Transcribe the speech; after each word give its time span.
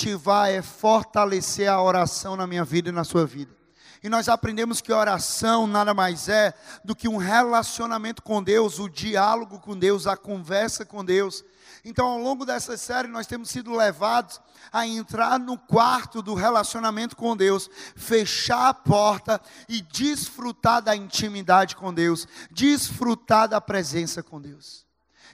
incentivar, 0.00 0.50
é 0.50 0.62
fortalecer 0.62 1.68
a 1.68 1.82
oração 1.82 2.36
na 2.36 2.46
minha 2.46 2.64
vida 2.64 2.88
e 2.88 2.92
na 2.92 3.04
sua 3.04 3.26
vida. 3.26 3.54
E 4.02 4.08
nós 4.08 4.30
aprendemos 4.30 4.80
que 4.80 4.92
oração 4.92 5.66
nada 5.66 5.92
mais 5.92 6.26
é 6.28 6.54
do 6.82 6.96
que 6.96 7.06
um 7.06 7.18
relacionamento 7.18 8.22
com 8.22 8.42
Deus, 8.42 8.78
o 8.78 8.88
diálogo 8.88 9.58
com 9.60 9.76
Deus, 9.76 10.06
a 10.06 10.16
conversa 10.16 10.86
com 10.86 11.04
Deus. 11.04 11.44
Então, 11.84 12.06
ao 12.06 12.18
longo 12.18 12.46
dessa 12.46 12.78
série, 12.78 13.08
nós 13.08 13.26
temos 13.26 13.50
sido 13.50 13.76
levados 13.76 14.40
a 14.72 14.86
entrar 14.86 15.38
no 15.38 15.58
quarto 15.58 16.22
do 16.22 16.32
relacionamento 16.32 17.14
com 17.14 17.36
Deus, 17.36 17.68
fechar 17.94 18.68
a 18.68 18.74
porta 18.74 19.38
e 19.68 19.82
desfrutar 19.82 20.80
da 20.80 20.96
intimidade 20.96 21.76
com 21.76 21.92
Deus, 21.92 22.26
desfrutar 22.50 23.48
da 23.48 23.60
presença 23.60 24.22
com 24.22 24.40
Deus. 24.40 24.86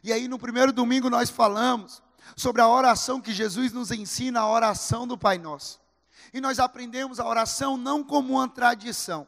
E 0.02 0.12
aí, 0.12 0.26
no 0.26 0.38
primeiro 0.38 0.72
domingo, 0.72 1.08
nós 1.08 1.30
falamos 1.30 2.02
sobre 2.34 2.62
a 2.62 2.68
oração 2.68 3.20
que 3.20 3.32
Jesus 3.32 3.72
nos 3.72 3.90
ensina, 3.90 4.40
a 4.40 4.50
oração 4.50 5.06
do 5.06 5.16
Pai 5.16 5.38
Nosso. 5.38 5.80
E 6.32 6.40
nós 6.40 6.58
aprendemos 6.58 7.20
a 7.20 7.26
oração 7.26 7.76
não 7.76 8.02
como 8.02 8.34
uma 8.34 8.48
tradição, 8.48 9.26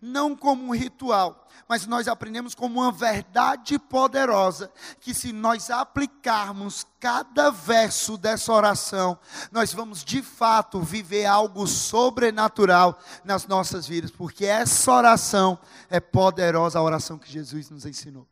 não 0.00 0.36
como 0.36 0.64
um 0.64 0.74
ritual, 0.74 1.48
mas 1.68 1.86
nós 1.86 2.08
aprendemos 2.08 2.54
como 2.54 2.80
uma 2.80 2.90
verdade 2.90 3.78
poderosa, 3.78 4.70
que 5.00 5.14
se 5.14 5.32
nós 5.32 5.70
aplicarmos 5.70 6.86
cada 6.98 7.50
verso 7.50 8.18
dessa 8.18 8.52
oração, 8.52 9.18
nós 9.52 9.72
vamos 9.72 10.04
de 10.04 10.22
fato 10.22 10.80
viver 10.80 11.26
algo 11.26 11.66
sobrenatural 11.66 12.98
nas 13.24 13.46
nossas 13.46 13.86
vidas, 13.86 14.10
porque 14.10 14.44
essa 14.44 14.92
oração 14.92 15.58
é 15.88 16.00
poderosa, 16.00 16.78
a 16.78 16.82
oração 16.82 17.18
que 17.18 17.30
Jesus 17.30 17.70
nos 17.70 17.86
ensinou. 17.86 18.26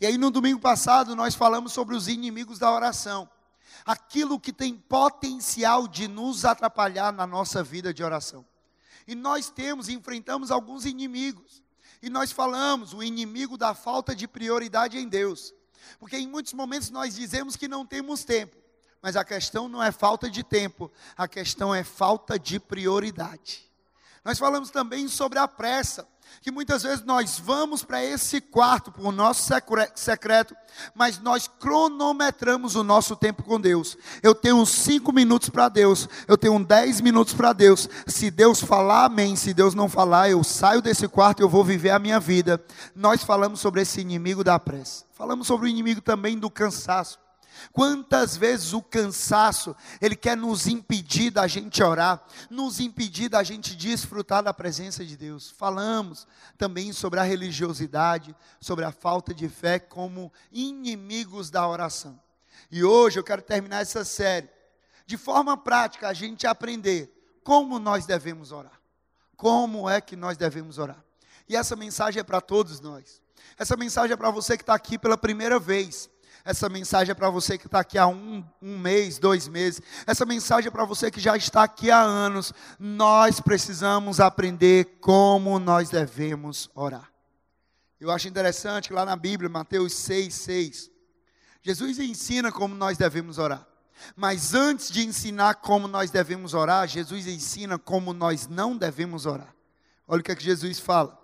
E 0.00 0.06
aí 0.06 0.16
no 0.16 0.30
domingo 0.30 0.60
passado 0.60 1.16
nós 1.16 1.34
falamos 1.34 1.72
sobre 1.72 1.96
os 1.96 2.06
inimigos 2.06 2.58
da 2.58 2.70
oração 2.70 3.28
aquilo 3.86 4.40
que 4.40 4.52
tem 4.52 4.76
potencial 4.76 5.86
de 5.86 6.08
nos 6.08 6.44
atrapalhar 6.44 7.12
na 7.12 7.26
nossa 7.26 7.62
vida 7.62 7.94
de 7.94 8.02
oração. 8.02 8.44
E 9.06 9.14
nós 9.14 9.48
temos, 9.48 9.88
enfrentamos 9.88 10.50
alguns 10.50 10.84
inimigos. 10.84 11.62
E 12.02 12.10
nós 12.10 12.32
falamos 12.32 12.92
o 12.92 13.02
inimigo 13.02 13.56
da 13.56 13.74
falta 13.74 14.14
de 14.14 14.26
prioridade 14.26 14.98
em 14.98 15.08
Deus. 15.08 15.54
Porque 16.00 16.16
em 16.16 16.26
muitos 16.26 16.52
momentos 16.52 16.90
nós 16.90 17.14
dizemos 17.14 17.54
que 17.54 17.68
não 17.68 17.86
temos 17.86 18.24
tempo. 18.24 18.56
Mas 19.00 19.14
a 19.14 19.24
questão 19.24 19.68
não 19.68 19.80
é 19.80 19.92
falta 19.92 20.28
de 20.28 20.42
tempo, 20.42 20.90
a 21.16 21.28
questão 21.28 21.72
é 21.72 21.84
falta 21.84 22.36
de 22.36 22.58
prioridade. 22.58 23.70
Nós 24.24 24.36
falamos 24.36 24.70
também 24.70 25.06
sobre 25.06 25.38
a 25.38 25.46
pressa 25.46 26.08
que 26.40 26.50
muitas 26.50 26.82
vezes 26.82 27.04
nós 27.04 27.38
vamos 27.38 27.82
para 27.82 28.04
esse 28.04 28.40
quarto, 28.40 28.92
o 28.98 29.10
nosso 29.10 29.48
secreto, 29.94 30.56
mas 30.94 31.18
nós 31.18 31.48
cronometramos 31.48 32.76
o 32.76 32.84
nosso 32.84 33.16
tempo 33.16 33.42
com 33.42 33.60
Deus. 33.60 33.96
Eu 34.22 34.34
tenho 34.34 34.64
cinco 34.64 35.12
minutos 35.12 35.48
para 35.48 35.68
Deus, 35.68 36.08
eu 36.28 36.38
tenho 36.38 36.62
dez 36.64 37.00
minutos 37.00 37.34
para 37.34 37.52
Deus. 37.52 37.88
Se 38.06 38.30
Deus 38.30 38.60
falar, 38.60 39.06
amém. 39.06 39.34
Se 39.36 39.52
Deus 39.52 39.74
não 39.74 39.88
falar, 39.88 40.30
eu 40.30 40.42
saio 40.44 40.80
desse 40.80 41.08
quarto 41.08 41.40
e 41.40 41.42
eu 41.42 41.48
vou 41.48 41.64
viver 41.64 41.90
a 41.90 41.98
minha 41.98 42.20
vida. 42.20 42.62
Nós 42.94 43.24
falamos 43.24 43.60
sobre 43.60 43.82
esse 43.82 44.00
inimigo 44.00 44.44
da 44.44 44.58
pressa. 44.58 45.04
Falamos 45.12 45.46
sobre 45.46 45.66
o 45.66 45.68
inimigo 45.68 46.00
também 46.00 46.38
do 46.38 46.50
cansaço. 46.50 47.25
Quantas 47.72 48.36
vezes 48.36 48.72
o 48.72 48.82
cansaço, 48.82 49.74
ele 50.00 50.16
quer 50.16 50.36
nos 50.36 50.66
impedir 50.66 51.30
da 51.30 51.46
gente 51.46 51.82
orar, 51.82 52.24
nos 52.50 52.80
impedir 52.80 53.28
da 53.28 53.42
gente 53.42 53.74
desfrutar 53.74 54.42
da 54.42 54.52
presença 54.54 55.04
de 55.04 55.16
Deus. 55.16 55.50
Falamos 55.50 56.26
também 56.56 56.92
sobre 56.92 57.20
a 57.20 57.22
religiosidade, 57.22 58.34
sobre 58.60 58.84
a 58.84 58.92
falta 58.92 59.34
de 59.34 59.48
fé 59.48 59.78
como 59.78 60.32
inimigos 60.52 61.50
da 61.50 61.66
oração. 61.66 62.20
E 62.70 62.82
hoje 62.82 63.18
eu 63.18 63.24
quero 63.24 63.42
terminar 63.42 63.82
essa 63.82 64.04
série 64.04 64.48
de 65.06 65.16
forma 65.16 65.56
prática 65.56 66.08
a 66.08 66.12
gente 66.12 66.46
aprender 66.46 67.12
como 67.44 67.78
nós 67.78 68.06
devemos 68.06 68.50
orar. 68.50 68.80
Como 69.36 69.88
é 69.88 70.00
que 70.00 70.16
nós 70.16 70.36
devemos 70.36 70.78
orar? 70.78 71.02
E 71.48 71.54
essa 71.54 71.76
mensagem 71.76 72.20
é 72.20 72.24
para 72.24 72.40
todos 72.40 72.80
nós. 72.80 73.22
Essa 73.56 73.76
mensagem 73.76 74.12
é 74.12 74.16
para 74.16 74.30
você 74.30 74.56
que 74.56 74.62
está 74.62 74.74
aqui 74.74 74.98
pela 74.98 75.16
primeira 75.16 75.58
vez. 75.58 76.10
Essa 76.46 76.68
mensagem 76.68 77.10
é 77.10 77.14
para 77.14 77.28
você 77.28 77.58
que 77.58 77.66
está 77.66 77.80
aqui 77.80 77.98
há 77.98 78.06
um, 78.06 78.44
um 78.62 78.78
mês, 78.78 79.18
dois 79.18 79.48
meses. 79.48 79.82
Essa 80.06 80.24
mensagem 80.24 80.68
é 80.68 80.70
para 80.70 80.84
você 80.84 81.10
que 81.10 81.18
já 81.18 81.36
está 81.36 81.64
aqui 81.64 81.90
há 81.90 82.00
anos. 82.00 82.54
Nós 82.78 83.40
precisamos 83.40 84.20
aprender 84.20 84.98
como 85.00 85.58
nós 85.58 85.90
devemos 85.90 86.70
orar. 86.72 87.10
Eu 87.98 88.12
acho 88.12 88.28
interessante 88.28 88.86
que 88.86 88.94
lá 88.94 89.04
na 89.04 89.16
Bíblia, 89.16 89.50
Mateus 89.50 89.92
6, 89.94 90.32
6, 90.32 90.90
Jesus 91.62 91.98
ensina 91.98 92.52
como 92.52 92.76
nós 92.76 92.96
devemos 92.96 93.38
orar. 93.38 93.66
Mas 94.14 94.54
antes 94.54 94.88
de 94.88 95.04
ensinar 95.04 95.56
como 95.56 95.88
nós 95.88 96.12
devemos 96.12 96.54
orar, 96.54 96.86
Jesus 96.86 97.26
ensina 97.26 97.76
como 97.76 98.12
nós 98.12 98.46
não 98.46 98.76
devemos 98.76 99.26
orar. 99.26 99.52
Olha 100.06 100.20
o 100.20 100.22
que, 100.22 100.30
é 100.30 100.36
que 100.36 100.44
Jesus 100.44 100.78
fala. 100.78 101.18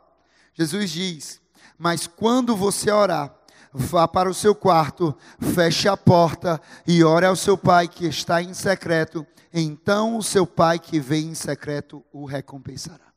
Jesus 0.53 0.91
diz: 0.91 1.41
Mas 1.79 2.09
quando 2.09 2.57
você 2.57 2.91
orar, 2.91 3.33
vá 3.73 4.07
para 4.07 4.29
o 4.29 4.35
seu 4.35 4.55
quarto, 4.55 5.17
feche 5.55 5.89
a 5.89 5.97
porta 5.97 6.61
e 6.87 7.03
ore 7.03 7.27
ao 7.27 7.37
seu 7.37 7.57
pai 7.57 7.89
que 7.89 8.07
está 8.07 8.43
em 8.43 8.53
secreto. 8.53 9.27
Então 9.53 10.17
o 10.17 10.23
seu 10.23 10.47
pai 10.47 10.79
que 10.79 11.01
vem 11.01 11.29
em 11.29 11.35
secreto 11.35 12.05
o 12.13 12.25
recompensará. 12.25 13.13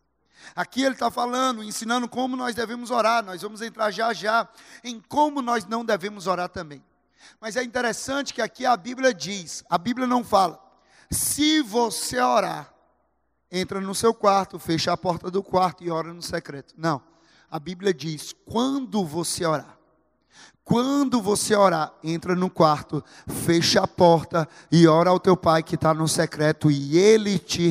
Aqui 0.56 0.84
ele 0.84 0.94
está 0.94 1.10
falando, 1.10 1.64
ensinando 1.64 2.08
como 2.08 2.36
nós 2.36 2.56
devemos 2.56 2.92
orar. 2.92 3.24
Nós 3.24 3.42
vamos 3.42 3.62
entrar 3.62 3.92
já 3.92 4.14
já 4.14 4.48
em 4.84 5.00
como 5.00 5.42
nós 5.42 5.66
não 5.66 5.84
devemos 5.84 6.28
orar 6.28 6.50
também. 6.50 6.84
Mas 7.42 7.56
é 7.56 7.64
interessante 7.64 8.34
que 8.34 8.42
aqui 8.42 8.66
a 8.66 8.78
Bíblia 8.78 9.14
diz: 9.14 9.64
a 9.70 9.78
Bíblia 9.78 10.08
não 10.08 10.24
fala, 10.24 10.62
se 11.10 11.62
você 11.62 12.20
orar, 12.20 12.74
entra 13.52 13.82
no 13.82 13.96
seu 13.96 14.14
quarto, 14.14 14.60
fecha 14.60 14.92
a 14.92 14.98
porta 14.98 15.32
do 15.32 15.42
quarto 15.42 15.84
e 15.84 15.90
ora 15.90 16.14
no 16.14 16.22
secreto. 16.22 16.74
Não. 16.78 17.02
A 17.50 17.60
Bíblia 17.60 17.94
diz: 17.94 18.34
quando 18.46 19.04
você 19.06 19.46
orar. 19.46 19.75
Quando 20.66 21.22
você 21.22 21.56
orar, 21.56 21.94
entra 22.04 22.36
no 22.36 22.50
quarto, 22.50 23.04
fecha 23.28 23.82
a 23.82 23.88
porta 23.88 24.50
e 24.72 24.88
ora 24.88 25.12
ao 25.12 25.20
teu 25.20 25.38
pai 25.38 25.62
que 25.62 25.76
está 25.76 25.94
no 25.94 26.08
secreto 26.08 26.72
e 26.72 26.98
ele 26.98 27.38
te 27.38 27.68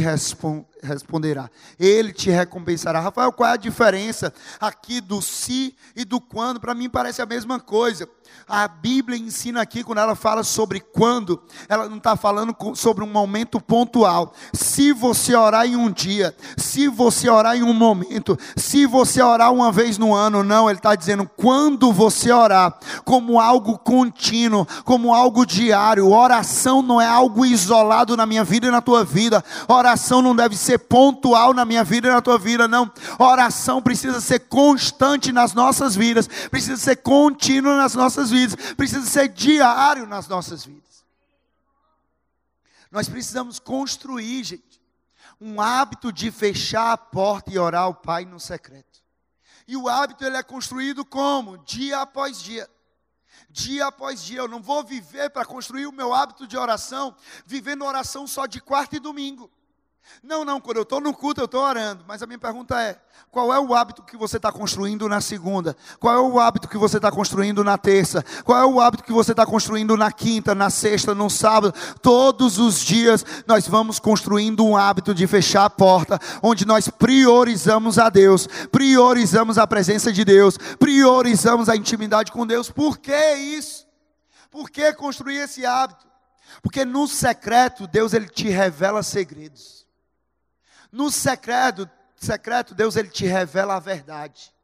responderá. 0.86 1.50
Ele 1.78 2.12
te 2.12 2.30
recompensará. 2.30 3.00
Rafael, 3.00 3.32
qual 3.32 3.50
é 3.50 3.52
a 3.54 3.56
diferença 3.56 4.32
aqui 4.60 5.00
do 5.00 5.20
se 5.20 5.74
e 5.96 6.04
do 6.04 6.20
quando? 6.20 6.60
Para 6.60 6.74
mim 6.74 6.88
parece 6.88 7.22
a 7.22 7.26
mesma 7.26 7.58
coisa. 7.58 8.08
A 8.46 8.68
Bíblia 8.68 9.18
ensina 9.18 9.62
aqui, 9.62 9.82
quando 9.82 9.98
ela 9.98 10.14
fala 10.14 10.42
sobre 10.42 10.78
quando, 10.80 11.42
ela 11.66 11.88
não 11.88 11.96
está 11.96 12.14
falando 12.14 12.54
sobre 12.74 13.02
um 13.02 13.06
momento 13.06 13.58
pontual. 13.58 14.34
Se 14.52 14.92
você 14.92 15.34
orar 15.34 15.66
em 15.66 15.76
um 15.76 15.90
dia, 15.90 16.34
se 16.56 16.86
você 16.88 17.30
orar 17.30 17.56
em 17.56 17.62
um 17.62 17.72
momento, 17.72 18.38
se 18.54 18.84
você 18.84 19.22
orar 19.22 19.52
uma 19.52 19.72
vez 19.72 19.96
no 19.96 20.14
ano, 20.14 20.42
não, 20.42 20.68
ele 20.68 20.78
está 20.78 20.94
dizendo 20.94 21.28
quando 21.36 21.90
você 21.90 22.30
orar, 22.30 22.78
como 23.04 23.40
algo 23.40 23.78
contínuo, 23.78 24.66
como 24.84 25.14
algo 25.14 25.46
diário. 25.46 26.10
Oração 26.10 26.82
não 26.82 27.00
é 27.00 27.06
algo 27.06 27.46
isolado 27.46 28.14
na 28.14 28.26
minha 28.26 28.44
vida 28.44 28.66
e 28.66 28.70
na 28.70 28.82
tua 28.82 29.04
vida. 29.04 29.42
Oração 29.66 30.20
não 30.20 30.36
deve 30.36 30.56
ser 30.56 30.73
pontual 30.78 31.52
na 31.52 31.64
minha 31.64 31.82
vida 31.82 32.08
e 32.08 32.10
na 32.10 32.20
tua 32.20 32.38
vida, 32.38 32.68
não. 32.68 32.90
Oração 33.18 33.82
precisa 33.82 34.20
ser 34.20 34.40
constante 34.40 35.32
nas 35.32 35.54
nossas 35.54 35.96
vidas, 35.96 36.28
precisa 36.50 36.76
ser 36.76 36.96
contínua 36.96 37.76
nas 37.76 37.94
nossas 37.94 38.30
vidas 38.30 38.34
vidas, 38.34 38.74
precisa 38.74 39.06
ser 39.06 39.28
diário 39.28 40.06
nas 40.06 40.28
nossas 40.28 40.64
vidas. 40.64 41.04
Nós 42.90 43.08
precisamos 43.08 43.58
construir, 43.58 44.44
gente, 44.44 44.80
um 45.40 45.60
hábito 45.60 46.12
de 46.12 46.30
fechar 46.30 46.92
a 46.92 46.96
porta 46.96 47.52
e 47.52 47.58
orar 47.58 47.82
ao 47.82 47.94
Pai 47.94 48.24
no 48.24 48.38
secreto. 48.38 49.02
E 49.66 49.76
o 49.76 49.88
hábito 49.88 50.24
ele 50.24 50.36
é 50.36 50.42
construído 50.42 51.04
como? 51.04 51.58
Dia 51.58 52.02
após 52.02 52.40
dia. 52.40 52.68
Dia 53.50 53.86
após 53.86 54.22
dia, 54.22 54.38
eu 54.38 54.48
não 54.48 54.60
vou 54.60 54.84
viver 54.84 55.30
para 55.30 55.44
construir 55.44 55.86
o 55.86 55.92
meu 55.92 56.12
hábito 56.12 56.46
de 56.46 56.56
oração, 56.56 57.16
vivendo 57.46 57.84
oração 57.84 58.26
só 58.26 58.46
de 58.46 58.60
quarta 58.60 58.96
e 58.96 59.00
domingo. 59.00 59.50
Não, 60.22 60.44
não, 60.44 60.60
quando 60.60 60.78
eu 60.78 60.82
estou 60.84 61.00
no 61.00 61.12
culto 61.12 61.40
eu 61.40 61.44
estou 61.44 61.62
orando, 61.62 62.04
mas 62.06 62.22
a 62.22 62.26
minha 62.26 62.38
pergunta 62.38 62.80
é: 62.80 62.98
qual 63.30 63.52
é 63.52 63.58
o 63.58 63.74
hábito 63.74 64.02
que 64.02 64.16
você 64.16 64.36
está 64.36 64.50
construindo 64.50 65.08
na 65.08 65.20
segunda? 65.20 65.76
Qual 65.98 66.14
é 66.14 66.20
o 66.20 66.38
hábito 66.38 66.68
que 66.68 66.78
você 66.78 66.96
está 66.96 67.10
construindo 67.10 67.64
na 67.64 67.76
terça? 67.76 68.24
Qual 68.44 68.58
é 68.58 68.64
o 68.64 68.80
hábito 68.80 69.04
que 69.04 69.12
você 69.12 69.32
está 69.32 69.44
construindo 69.44 69.96
na 69.96 70.10
quinta, 70.12 70.54
na 70.54 70.70
sexta, 70.70 71.14
no 71.14 71.28
sábado? 71.28 71.74
Todos 72.00 72.58
os 72.58 72.80
dias 72.80 73.24
nós 73.46 73.66
vamos 73.66 73.98
construindo 73.98 74.64
um 74.64 74.76
hábito 74.76 75.14
de 75.14 75.26
fechar 75.26 75.64
a 75.64 75.70
porta, 75.70 76.18
onde 76.42 76.64
nós 76.64 76.88
priorizamos 76.88 77.98
a 77.98 78.08
Deus, 78.08 78.46
priorizamos 78.70 79.58
a 79.58 79.66
presença 79.66 80.12
de 80.12 80.24
Deus, 80.24 80.56
priorizamos 80.78 81.68
a 81.68 81.76
intimidade 81.76 82.32
com 82.32 82.46
Deus. 82.46 82.70
Por 82.70 82.98
que 82.98 83.34
isso? 83.34 83.86
Por 84.50 84.70
que 84.70 84.92
construir 84.94 85.38
esse 85.38 85.66
hábito? 85.66 86.06
Porque 86.62 86.84
no 86.84 87.06
secreto 87.06 87.86
Deus 87.86 88.14
ele 88.14 88.28
te 88.28 88.48
revela 88.48 89.02
segredos. 89.02 89.83
No 90.94 91.10
secreto, 91.10 91.90
secreto, 92.14 92.72
Deus 92.72 92.94
ele 92.94 93.08
te 93.08 93.26
revela 93.26 93.74
a 93.74 93.80
verdade. 93.80 94.54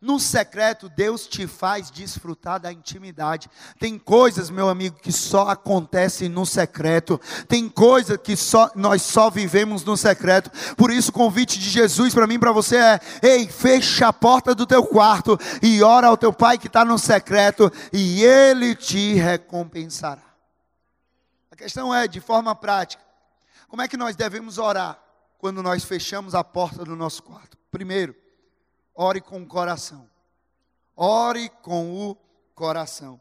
No 0.00 0.20
secreto, 0.20 0.88
Deus 0.88 1.26
te 1.26 1.48
faz 1.48 1.90
desfrutar 1.90 2.60
da 2.60 2.72
intimidade. 2.72 3.50
Tem 3.80 3.98
coisas, 3.98 4.48
meu 4.48 4.68
amigo, 4.68 5.00
que 5.00 5.10
só 5.10 5.48
acontecem 5.48 6.28
no 6.28 6.46
secreto. 6.46 7.20
Tem 7.48 7.68
coisas 7.68 8.16
que 8.16 8.36
só 8.36 8.70
nós 8.76 9.02
só 9.02 9.28
vivemos 9.28 9.82
no 9.82 9.96
secreto. 9.96 10.52
Por 10.76 10.92
isso, 10.92 11.10
o 11.10 11.14
convite 11.14 11.58
de 11.58 11.68
Jesus 11.68 12.14
para 12.14 12.28
mim, 12.28 12.38
para 12.38 12.52
você 12.52 12.76
é: 12.76 13.00
ei, 13.20 13.48
fecha 13.48 14.06
a 14.06 14.12
porta 14.12 14.54
do 14.54 14.64
teu 14.64 14.86
quarto 14.86 15.36
e 15.60 15.82
ora 15.82 16.06
ao 16.06 16.16
teu 16.16 16.32
Pai 16.32 16.58
que 16.58 16.68
está 16.68 16.84
no 16.84 16.96
secreto, 16.96 17.72
e 17.92 18.22
Ele 18.22 18.76
te 18.76 19.14
recompensará. 19.14 20.22
A 21.50 21.56
questão 21.56 21.92
é, 21.92 22.06
de 22.06 22.20
forma 22.20 22.54
prática, 22.54 23.02
como 23.66 23.82
é 23.82 23.88
que 23.88 23.96
nós 23.96 24.14
devemos 24.14 24.58
orar 24.58 25.01
quando 25.42 25.60
nós 25.60 25.82
fechamos 25.82 26.36
a 26.36 26.44
porta 26.44 26.84
do 26.84 26.94
nosso 26.94 27.20
quarto? 27.24 27.58
Primeiro, 27.68 28.14
ore 28.94 29.20
com 29.20 29.42
o 29.42 29.46
coração. 29.46 30.08
Ore 30.94 31.48
com 31.62 32.08
o 32.08 32.14
coração. 32.54 33.20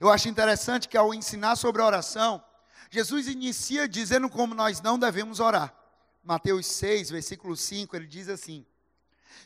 Eu 0.00 0.10
acho 0.10 0.28
interessante 0.28 0.88
que 0.88 0.96
ao 0.96 1.14
ensinar 1.14 1.54
sobre 1.54 1.80
oração, 1.80 2.42
Jesus 2.90 3.28
inicia 3.28 3.86
dizendo 3.86 4.28
como 4.28 4.56
nós 4.56 4.80
não 4.80 4.98
devemos 4.98 5.38
orar. 5.38 5.72
Mateus 6.24 6.66
6, 6.66 7.10
versículo 7.10 7.56
5, 7.56 7.94
ele 7.94 8.08
diz 8.08 8.28
assim: 8.28 8.66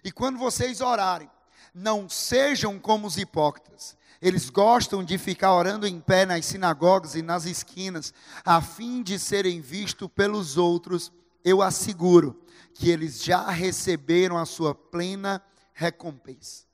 E 0.02 0.10
quando 0.10 0.38
vocês 0.38 0.80
orarem, 0.80 1.30
não 1.74 2.08
sejam 2.08 2.78
como 2.78 3.06
os 3.06 3.18
hipócritas. 3.18 3.94
Eles 4.22 4.48
gostam 4.48 5.04
de 5.04 5.18
ficar 5.18 5.52
orando 5.52 5.86
em 5.86 6.00
pé 6.00 6.24
nas 6.24 6.46
sinagogas 6.46 7.14
e 7.14 7.20
nas 7.20 7.44
esquinas, 7.44 8.14
a 8.42 8.62
fim 8.62 9.02
de 9.02 9.18
serem 9.18 9.60
vistos 9.60 10.08
pelos 10.08 10.56
outros. 10.56 11.12
Eu 11.46 11.62
asseguro 11.62 12.42
que 12.74 12.90
eles 12.90 13.22
já 13.22 13.48
receberam 13.48 14.36
a 14.36 14.44
sua 14.44 14.74
plena 14.74 15.40
recompensa. 15.72 16.66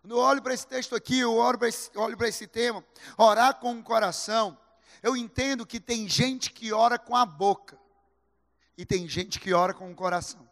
Quando 0.00 0.16
eu 0.16 0.18
olho 0.18 0.42
para 0.42 0.52
esse 0.52 0.66
texto 0.66 0.96
aqui, 0.96 1.20
eu 1.20 1.36
olho 1.36 1.56
para 1.56 1.68
esse, 1.68 1.88
olho 1.96 2.16
para 2.16 2.26
esse 2.26 2.48
tema, 2.48 2.84
orar 3.16 3.60
com 3.60 3.78
o 3.78 3.82
coração, 3.82 4.58
eu 5.04 5.16
entendo 5.16 5.64
que 5.64 5.78
tem 5.78 6.08
gente 6.08 6.50
que 6.50 6.72
ora 6.72 6.98
com 6.98 7.14
a 7.14 7.24
boca, 7.24 7.78
e 8.76 8.84
tem 8.84 9.08
gente 9.08 9.38
que 9.38 9.54
ora 9.54 9.72
com 9.72 9.88
o 9.88 9.94
coração. 9.94 10.50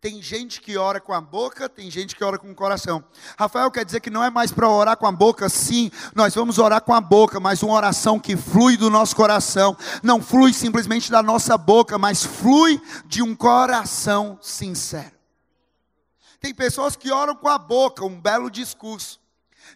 Tem 0.00 0.22
gente 0.22 0.62
que 0.62 0.78
ora 0.78 0.98
com 0.98 1.12
a 1.12 1.20
boca, 1.20 1.68
tem 1.68 1.90
gente 1.90 2.16
que 2.16 2.24
ora 2.24 2.38
com 2.38 2.50
o 2.50 2.54
coração. 2.54 3.04
Rafael 3.38 3.70
quer 3.70 3.84
dizer 3.84 4.00
que 4.00 4.08
não 4.08 4.24
é 4.24 4.30
mais 4.30 4.50
para 4.50 4.66
orar 4.66 4.96
com 4.96 5.06
a 5.06 5.12
boca, 5.12 5.46
sim, 5.50 5.90
nós 6.14 6.34
vamos 6.34 6.58
orar 6.58 6.80
com 6.80 6.94
a 6.94 7.02
boca, 7.02 7.38
mas 7.38 7.62
uma 7.62 7.74
oração 7.74 8.18
que 8.18 8.34
flui 8.34 8.78
do 8.78 8.88
nosso 8.88 9.14
coração, 9.14 9.76
não 10.02 10.22
flui 10.22 10.54
simplesmente 10.54 11.10
da 11.10 11.22
nossa 11.22 11.58
boca, 11.58 11.98
mas 11.98 12.24
flui 12.24 12.80
de 13.04 13.22
um 13.22 13.36
coração 13.36 14.38
sincero. 14.40 15.12
Tem 16.40 16.54
pessoas 16.54 16.96
que 16.96 17.12
oram 17.12 17.36
com 17.36 17.48
a 17.48 17.58
boca, 17.58 18.02
um 18.02 18.18
belo 18.18 18.50
discurso. 18.50 19.19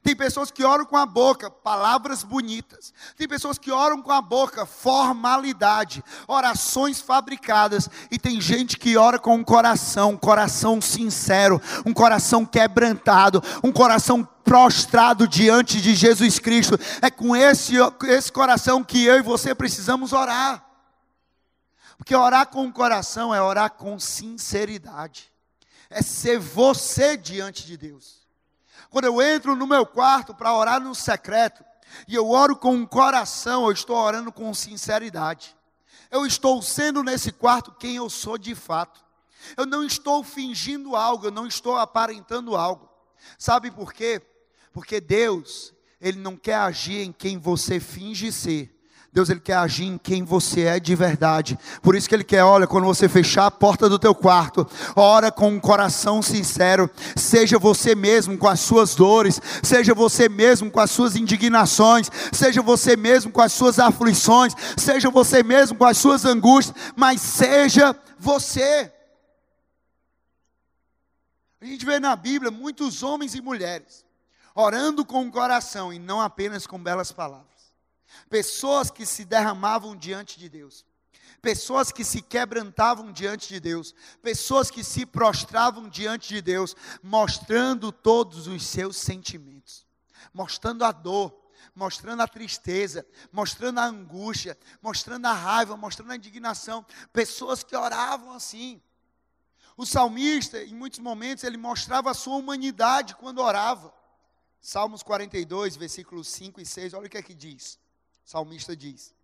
Tem 0.02 0.14
pessoas 0.14 0.50
que 0.50 0.64
oram 0.64 0.84
com 0.84 0.96
a 0.96 1.06
boca, 1.06 1.50
palavras 1.50 2.22
bonitas. 2.22 2.92
Tem 3.16 3.28
pessoas 3.28 3.58
que 3.58 3.70
oram 3.70 4.02
com 4.02 4.12
a 4.12 4.20
boca, 4.20 4.66
formalidade, 4.66 6.02
orações 6.26 7.00
fabricadas. 7.00 7.88
E 8.10 8.18
tem 8.18 8.40
gente 8.40 8.78
que 8.78 8.96
ora 8.96 9.18
com 9.18 9.36
um 9.36 9.44
coração, 9.44 10.10
um 10.10 10.16
coração 10.16 10.80
sincero, 10.80 11.60
um 11.84 11.92
coração 11.92 12.44
quebrantado, 12.44 13.42
um 13.62 13.72
coração 13.72 14.24
prostrado 14.44 15.26
diante 15.26 15.80
de 15.80 15.94
Jesus 15.94 16.38
Cristo. 16.38 16.78
É 17.00 17.10
com 17.10 17.34
esse, 17.34 17.74
esse 18.08 18.30
coração 18.30 18.82
que 18.82 19.04
eu 19.04 19.16
e 19.16 19.22
você 19.22 19.54
precisamos 19.54 20.12
orar. 20.12 20.64
Porque 21.96 22.14
orar 22.14 22.48
com 22.48 22.66
o 22.66 22.72
coração 22.72 23.34
é 23.34 23.40
orar 23.40 23.70
com 23.70 23.98
sinceridade 23.98 25.34
é 25.94 26.02
ser 26.02 26.38
você 26.38 27.16
diante 27.16 27.64
de 27.64 27.76
Deus. 27.76 28.23
Quando 28.94 29.06
eu 29.06 29.20
entro 29.20 29.56
no 29.56 29.66
meu 29.66 29.84
quarto 29.84 30.32
para 30.32 30.54
orar 30.54 30.80
no 30.80 30.94
secreto, 30.94 31.64
e 32.06 32.14
eu 32.14 32.30
oro 32.30 32.54
com 32.54 32.72
um 32.72 32.86
coração, 32.86 33.64
eu 33.64 33.72
estou 33.72 33.96
orando 33.96 34.30
com 34.30 34.54
sinceridade. 34.54 35.56
Eu 36.12 36.24
estou 36.24 36.62
sendo 36.62 37.02
nesse 37.02 37.32
quarto 37.32 37.72
quem 37.72 37.96
eu 37.96 38.08
sou 38.08 38.38
de 38.38 38.54
fato. 38.54 39.04
Eu 39.56 39.66
não 39.66 39.82
estou 39.82 40.22
fingindo 40.22 40.94
algo, 40.94 41.26
eu 41.26 41.32
não 41.32 41.44
estou 41.44 41.76
aparentando 41.76 42.54
algo. 42.54 42.88
Sabe 43.36 43.68
por 43.68 43.92
quê? 43.92 44.22
Porque 44.72 45.00
Deus, 45.00 45.74
Ele 46.00 46.20
não 46.20 46.36
quer 46.36 46.58
agir 46.58 47.02
em 47.02 47.10
quem 47.10 47.36
você 47.36 47.80
finge 47.80 48.30
ser, 48.30 48.73
Deus 49.14 49.30
ele 49.30 49.38
quer 49.38 49.54
agir 49.54 49.84
em 49.84 49.96
quem 49.96 50.24
você 50.24 50.62
é 50.62 50.80
de 50.80 50.92
verdade. 50.96 51.56
Por 51.80 51.94
isso 51.94 52.08
que 52.08 52.16
ele 52.16 52.24
quer, 52.24 52.42
olha, 52.42 52.66
quando 52.66 52.84
você 52.84 53.08
fechar 53.08 53.46
a 53.46 53.50
porta 53.50 53.88
do 53.88 53.96
teu 53.96 54.12
quarto, 54.12 54.68
ora 54.96 55.30
com 55.30 55.50
um 55.50 55.60
coração 55.60 56.20
sincero, 56.20 56.90
seja 57.14 57.56
você 57.56 57.94
mesmo 57.94 58.36
com 58.36 58.48
as 58.48 58.58
suas 58.58 58.96
dores, 58.96 59.40
seja 59.62 59.94
você 59.94 60.28
mesmo 60.28 60.68
com 60.68 60.80
as 60.80 60.90
suas 60.90 61.14
indignações, 61.14 62.10
seja 62.32 62.60
você 62.60 62.96
mesmo 62.96 63.30
com 63.30 63.40
as 63.40 63.52
suas 63.52 63.78
aflições, 63.78 64.52
seja 64.76 65.08
você 65.10 65.44
mesmo 65.44 65.78
com 65.78 65.84
as 65.84 65.96
suas 65.96 66.24
angústias, 66.24 66.76
mas 66.96 67.20
seja 67.20 67.94
você. 68.18 68.92
A 71.60 71.66
gente 71.66 71.86
vê 71.86 72.00
na 72.00 72.16
Bíblia 72.16 72.50
muitos 72.50 73.04
homens 73.04 73.36
e 73.36 73.40
mulheres 73.40 74.04
orando 74.56 75.04
com 75.04 75.24
o 75.24 75.30
coração 75.30 75.92
e 75.92 76.00
não 76.00 76.20
apenas 76.20 76.66
com 76.66 76.82
belas 76.82 77.12
palavras 77.12 77.53
pessoas 78.28 78.90
que 78.90 79.04
se 79.06 79.24
derramavam 79.24 79.96
diante 79.96 80.38
de 80.38 80.48
Deus, 80.48 80.84
pessoas 81.40 81.92
que 81.92 82.04
se 82.04 82.22
quebrantavam 82.22 83.12
diante 83.12 83.48
de 83.48 83.60
Deus, 83.60 83.94
pessoas 84.22 84.70
que 84.70 84.82
se 84.82 85.04
prostravam 85.04 85.88
diante 85.88 86.28
de 86.28 86.40
Deus, 86.40 86.74
mostrando 87.02 87.92
todos 87.92 88.46
os 88.46 88.66
seus 88.66 88.96
sentimentos, 88.96 89.86
mostrando 90.32 90.84
a 90.84 90.90
dor, 90.90 91.38
mostrando 91.74 92.22
a 92.22 92.28
tristeza, 92.28 93.06
mostrando 93.32 93.78
a 93.78 93.84
angústia, 93.84 94.56
mostrando 94.80 95.26
a 95.26 95.32
raiva, 95.32 95.76
mostrando 95.76 96.12
a 96.12 96.16
indignação, 96.16 96.84
pessoas 97.12 97.62
que 97.62 97.76
oravam 97.76 98.32
assim. 98.32 98.80
O 99.76 99.84
salmista, 99.84 100.62
em 100.62 100.74
muitos 100.74 101.00
momentos, 101.00 101.42
ele 101.42 101.56
mostrava 101.56 102.10
a 102.10 102.14
sua 102.14 102.36
humanidade 102.36 103.16
quando 103.16 103.40
orava. 103.40 103.92
Salmos 104.60 105.02
42, 105.02 105.76
versículos 105.76 106.28
5 106.28 106.60
e 106.60 106.64
6, 106.64 106.94
olha 106.94 107.06
o 107.06 107.10
que 107.10 107.18
é 107.18 107.22
que 107.22 107.34
diz. 107.34 107.78
O 108.24 108.30
salmista 108.30 108.76
diz: 108.76 109.14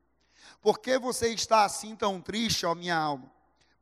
Por 0.61 0.79
que 0.79 0.99
você 0.99 1.29
está 1.29 1.65
assim 1.65 1.97
tão 1.97 2.21
triste, 2.21 2.67
ó 2.67 2.75
minha 2.75 2.97
alma? 2.97 3.31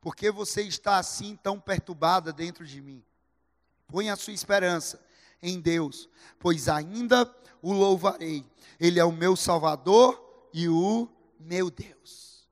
Por 0.01 0.15
que 0.15 0.31
você 0.31 0.61
está 0.61 0.97
assim 0.97 1.35
tão 1.35 1.59
perturbada 1.59 2.31
dentro 2.31 2.65
de 2.65 2.81
mim? 2.81 3.03
Põe 3.87 4.09
a 4.09 4.15
sua 4.15 4.33
esperança 4.33 5.03
em 5.41 5.59
Deus, 5.59 6.07
pois 6.37 6.69
ainda 6.69 7.33
o 7.61 7.73
louvarei. 7.73 8.45
Ele 8.79 8.99
é 8.99 9.03
o 9.03 9.11
meu 9.11 9.35
Salvador 9.35 10.49
e 10.53 10.69
o 10.69 11.09
meu 11.39 11.69
Deus. 11.69 12.47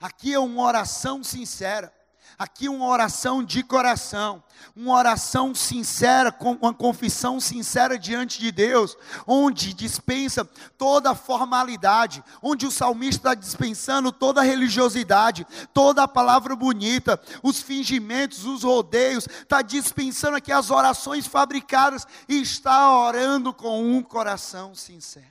Aqui 0.00 0.32
é 0.32 0.38
uma 0.38 0.62
oração 0.62 1.22
sincera. 1.22 1.92
Aqui 2.38 2.68
uma 2.68 2.86
oração 2.86 3.42
de 3.42 3.64
coração, 3.64 4.40
uma 4.76 4.94
oração 4.94 5.52
sincera, 5.56 6.32
uma 6.60 6.72
confissão 6.72 7.40
sincera 7.40 7.98
diante 7.98 8.38
de 8.38 8.52
Deus, 8.52 8.96
onde 9.26 9.72
dispensa 9.72 10.44
toda 10.76 11.16
formalidade, 11.16 12.22
onde 12.40 12.64
o 12.64 12.70
salmista 12.70 13.30
está 13.30 13.34
dispensando 13.34 14.12
toda 14.12 14.40
religiosidade, 14.40 15.44
toda 15.74 16.04
a 16.04 16.08
palavra 16.08 16.54
bonita, 16.54 17.20
os 17.42 17.60
fingimentos, 17.60 18.44
os 18.44 18.62
rodeios, 18.62 19.26
está 19.26 19.60
dispensando 19.60 20.36
aqui 20.36 20.52
as 20.52 20.70
orações 20.70 21.26
fabricadas 21.26 22.06
e 22.28 22.40
está 22.40 22.96
orando 22.96 23.52
com 23.52 23.82
um 23.82 24.00
coração 24.00 24.76
sincero. 24.76 25.26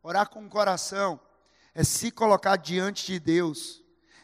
Orar 0.00 0.28
com 0.28 0.46
o 0.46 0.48
coração 0.48 1.18
é 1.74 1.82
se 1.82 2.12
colocar 2.12 2.54
diante 2.54 3.06
de 3.06 3.18
Deus 3.18 3.80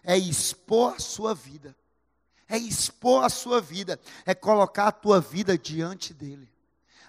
é 0.07 0.17
expor 0.17 0.95
a 0.95 1.01
sua 1.01 1.35
vida. 1.35 1.77
É 2.49 2.57
expor 2.57 3.25
a 3.25 3.29
sua 3.29 3.61
vida, 3.61 4.01
é 4.25 4.33
colocar 4.33 4.87
a 4.87 4.93
tua 4.93 5.21
vida 5.21 5.59
diante 5.59 6.15
dele. 6.15 6.49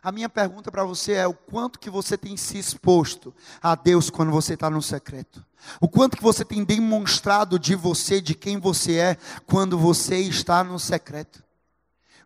A 0.01 0.11
minha 0.11 0.27
pergunta 0.27 0.71
para 0.71 0.83
você 0.83 1.13
é 1.13 1.27
o 1.27 1.33
quanto 1.33 1.79
que 1.79 1.89
você 1.89 2.17
tem 2.17 2.35
se 2.35 2.57
exposto 2.57 3.33
a 3.61 3.75
Deus 3.75 4.09
quando 4.09 4.31
você 4.31 4.55
está 4.55 4.69
no 4.69 4.81
secreto. 4.81 5.45
O 5.79 5.87
quanto 5.87 6.17
que 6.17 6.23
você 6.23 6.43
tem 6.43 6.63
demonstrado 6.63 7.59
de 7.59 7.75
você, 7.75 8.19
de 8.19 8.33
quem 8.33 8.59
você 8.59 8.97
é, 8.97 9.17
quando 9.45 9.77
você 9.77 10.17
está 10.17 10.63
no 10.63 10.79
secreto. 10.79 11.43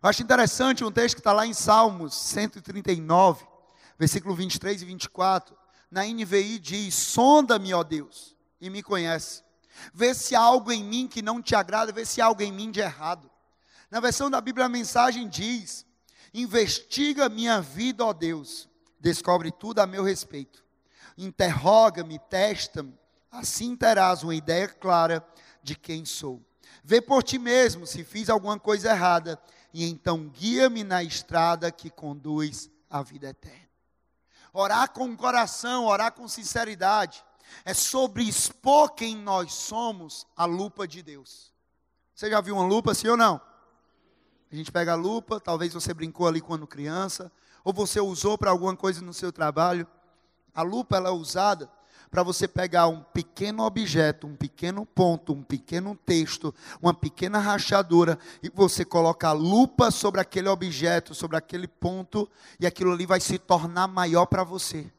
Eu 0.02 0.08
acho 0.08 0.22
interessante 0.22 0.84
um 0.84 0.90
texto 0.90 1.16
que 1.16 1.20
está 1.20 1.32
lá 1.32 1.46
em 1.46 1.52
Salmos 1.52 2.14
139, 2.14 3.44
versículo 3.98 4.34
23 4.34 4.80
e 4.80 4.84
24. 4.84 5.54
Na 5.90 6.04
NVI 6.04 6.58
diz: 6.58 6.94
Sonda-me, 6.94 7.74
ó 7.74 7.82
Deus, 7.82 8.34
e 8.60 8.70
me 8.70 8.82
conhece. 8.82 9.42
Vê 9.92 10.14
se 10.14 10.34
há 10.34 10.40
algo 10.40 10.70
em 10.70 10.84
mim 10.84 11.08
que 11.08 11.22
não 11.22 11.42
te 11.42 11.54
agrada, 11.54 11.92
vê 11.92 12.04
se 12.04 12.20
há 12.20 12.26
algo 12.26 12.42
em 12.42 12.52
mim 12.52 12.70
de 12.70 12.80
errado. 12.80 13.30
Na 13.90 14.00
versão 14.00 14.30
da 14.30 14.40
Bíblia 14.40 14.66
a 14.66 14.68
mensagem 14.68 15.28
diz: 15.28 15.86
Investiga 16.32 17.28
minha 17.28 17.60
vida, 17.60 18.04
ó 18.04 18.12
Deus, 18.12 18.68
descobre 18.98 19.50
tudo 19.50 19.80
a 19.80 19.86
meu 19.86 20.02
respeito. 20.02 20.64
Interroga-me, 21.16 22.18
testa-me, 22.18 22.98
assim 23.30 23.76
terás 23.76 24.22
uma 24.22 24.34
ideia 24.34 24.68
clara 24.68 25.26
de 25.62 25.74
quem 25.74 26.04
sou. 26.04 26.40
Vê 26.82 27.00
por 27.00 27.22
ti 27.22 27.38
mesmo 27.38 27.86
se 27.86 28.02
fiz 28.02 28.30
alguma 28.30 28.58
coisa 28.58 28.90
errada 28.90 29.40
e 29.72 29.84
então 29.84 30.28
guia-me 30.28 30.82
na 30.84 31.02
estrada 31.02 31.70
que 31.70 31.90
conduz 31.90 32.70
à 32.90 33.02
vida 33.02 33.28
eterna. 33.28 33.60
Orar 34.52 34.90
com 34.90 35.16
coração, 35.16 35.86
orar 35.86 36.12
com 36.12 36.28
sinceridade, 36.28 37.24
é 37.64 37.74
sobre 37.74 38.24
expor 38.24 38.90
quem 38.90 39.16
nós 39.16 39.52
somos 39.52 40.26
à 40.36 40.44
lupa 40.44 40.86
de 40.86 41.02
Deus. 41.02 41.52
Você 42.14 42.30
já 42.30 42.40
viu 42.40 42.56
uma 42.56 42.66
lupa, 42.66 42.94
sim 42.94 43.08
ou 43.08 43.16
não? 43.16 43.40
A 44.50 44.54
gente 44.54 44.70
pega 44.70 44.92
a 44.92 44.96
lupa, 44.96 45.40
talvez 45.40 45.72
você 45.72 45.94
brincou 45.94 46.28
ali 46.28 46.40
quando 46.40 46.66
criança, 46.66 47.32
ou 47.64 47.72
você 47.72 48.00
usou 48.00 48.36
para 48.36 48.50
alguma 48.50 48.76
coisa 48.76 49.00
no 49.00 49.14
seu 49.14 49.32
trabalho. 49.32 49.86
A 50.54 50.62
lupa 50.62 50.96
ela 50.96 51.08
é 51.08 51.12
usada 51.12 51.70
para 52.10 52.22
você 52.22 52.46
pegar 52.46 52.86
um 52.88 53.00
pequeno 53.00 53.62
objeto, 53.64 54.26
um 54.26 54.36
pequeno 54.36 54.84
ponto, 54.84 55.32
um 55.32 55.42
pequeno 55.42 55.96
texto, 55.96 56.54
uma 56.82 56.92
pequena 56.92 57.38
rachadura, 57.38 58.18
e 58.42 58.50
você 58.50 58.84
coloca 58.84 59.28
a 59.28 59.32
lupa 59.32 59.90
sobre 59.90 60.20
aquele 60.20 60.48
objeto, 60.48 61.14
sobre 61.14 61.38
aquele 61.38 61.66
ponto, 61.66 62.28
e 62.60 62.66
aquilo 62.66 62.92
ali 62.92 63.06
vai 63.06 63.18
se 63.18 63.38
tornar 63.38 63.88
maior 63.88 64.26
para 64.26 64.44
você. 64.44 64.92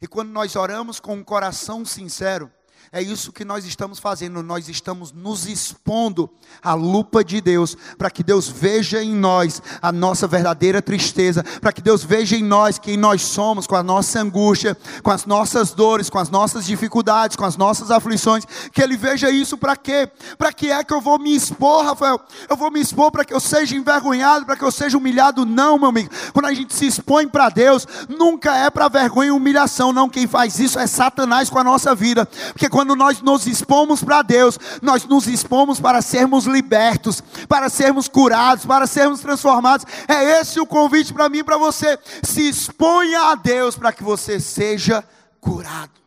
E 0.00 0.06
quando 0.06 0.30
nós 0.30 0.56
oramos 0.56 1.00
com 1.00 1.14
um 1.14 1.24
coração 1.24 1.84
sincero, 1.84 2.52
é 2.92 3.02
isso 3.02 3.32
que 3.32 3.44
nós 3.44 3.64
estamos 3.64 3.98
fazendo, 3.98 4.42
nós 4.42 4.68
estamos 4.68 5.12
nos 5.12 5.46
expondo 5.46 6.30
à 6.62 6.74
lupa 6.74 7.24
de 7.24 7.40
Deus, 7.40 7.76
para 7.98 8.10
que 8.10 8.22
Deus 8.22 8.48
veja 8.48 9.02
em 9.02 9.14
nós 9.14 9.62
a 9.82 9.90
nossa 9.90 10.26
verdadeira 10.26 10.80
tristeza, 10.80 11.44
para 11.60 11.72
que 11.72 11.80
Deus 11.80 12.04
veja 12.04 12.36
em 12.36 12.42
nós 12.42 12.78
quem 12.78 12.96
nós 12.96 13.22
somos, 13.22 13.66
com 13.66 13.76
a 13.76 13.82
nossa 13.82 14.20
angústia, 14.20 14.76
com 15.02 15.10
as 15.10 15.26
nossas 15.26 15.72
dores, 15.72 16.08
com 16.08 16.18
as 16.18 16.30
nossas 16.30 16.66
dificuldades, 16.66 17.36
com 17.36 17.44
as 17.44 17.56
nossas 17.56 17.90
aflições, 17.90 18.44
que 18.72 18.82
Ele 18.82 18.96
veja 18.96 19.30
isso 19.30 19.56
para 19.56 19.76
quê? 19.76 20.08
Para 20.38 20.52
que 20.52 20.70
é 20.70 20.82
que 20.84 20.92
eu 20.92 21.00
vou 21.00 21.18
me 21.18 21.34
expor, 21.34 21.84
Rafael? 21.84 22.20
Eu 22.48 22.56
vou 22.56 22.70
me 22.70 22.80
expor 22.80 23.10
para 23.10 23.24
que 23.24 23.34
eu 23.34 23.40
seja 23.40 23.76
envergonhado, 23.76 24.46
para 24.46 24.56
que 24.56 24.64
eu 24.64 24.70
seja 24.70 24.96
humilhado? 24.96 25.44
Não, 25.44 25.78
meu 25.78 25.88
amigo. 25.88 26.10
Quando 26.32 26.46
a 26.46 26.54
gente 26.54 26.74
se 26.74 26.86
expõe 26.86 27.28
para 27.28 27.48
Deus, 27.48 27.86
nunca 28.08 28.56
é 28.56 28.70
para 28.70 28.88
vergonha 28.88 29.28
e 29.28 29.32
humilhação, 29.32 29.92
não. 29.92 30.08
Quem 30.08 30.26
faz 30.26 30.58
isso 30.58 30.78
é 30.78 30.86
Satanás 30.86 31.50
com 31.50 31.58
a 31.58 31.64
nossa 31.64 31.94
vida, 31.94 32.26
porque 32.52 32.68
quando 32.76 32.94
nós 32.94 33.22
nos 33.22 33.46
expomos 33.46 34.04
para 34.04 34.20
Deus, 34.20 34.58
nós 34.82 35.06
nos 35.06 35.26
expomos 35.26 35.80
para 35.80 36.02
sermos 36.02 36.44
libertos, 36.44 37.22
para 37.48 37.70
sermos 37.70 38.06
curados, 38.06 38.66
para 38.66 38.86
sermos 38.86 39.20
transformados. 39.20 39.86
É 40.06 40.38
esse 40.38 40.60
o 40.60 40.66
convite 40.66 41.14
para 41.14 41.30
mim 41.30 41.38
e 41.38 41.42
para 41.42 41.56
você. 41.56 41.98
Se 42.22 42.46
exponha 42.46 43.30
a 43.30 43.34
Deus 43.34 43.76
para 43.76 43.94
que 43.94 44.04
você 44.04 44.38
seja 44.38 45.02
curado. 45.40 45.98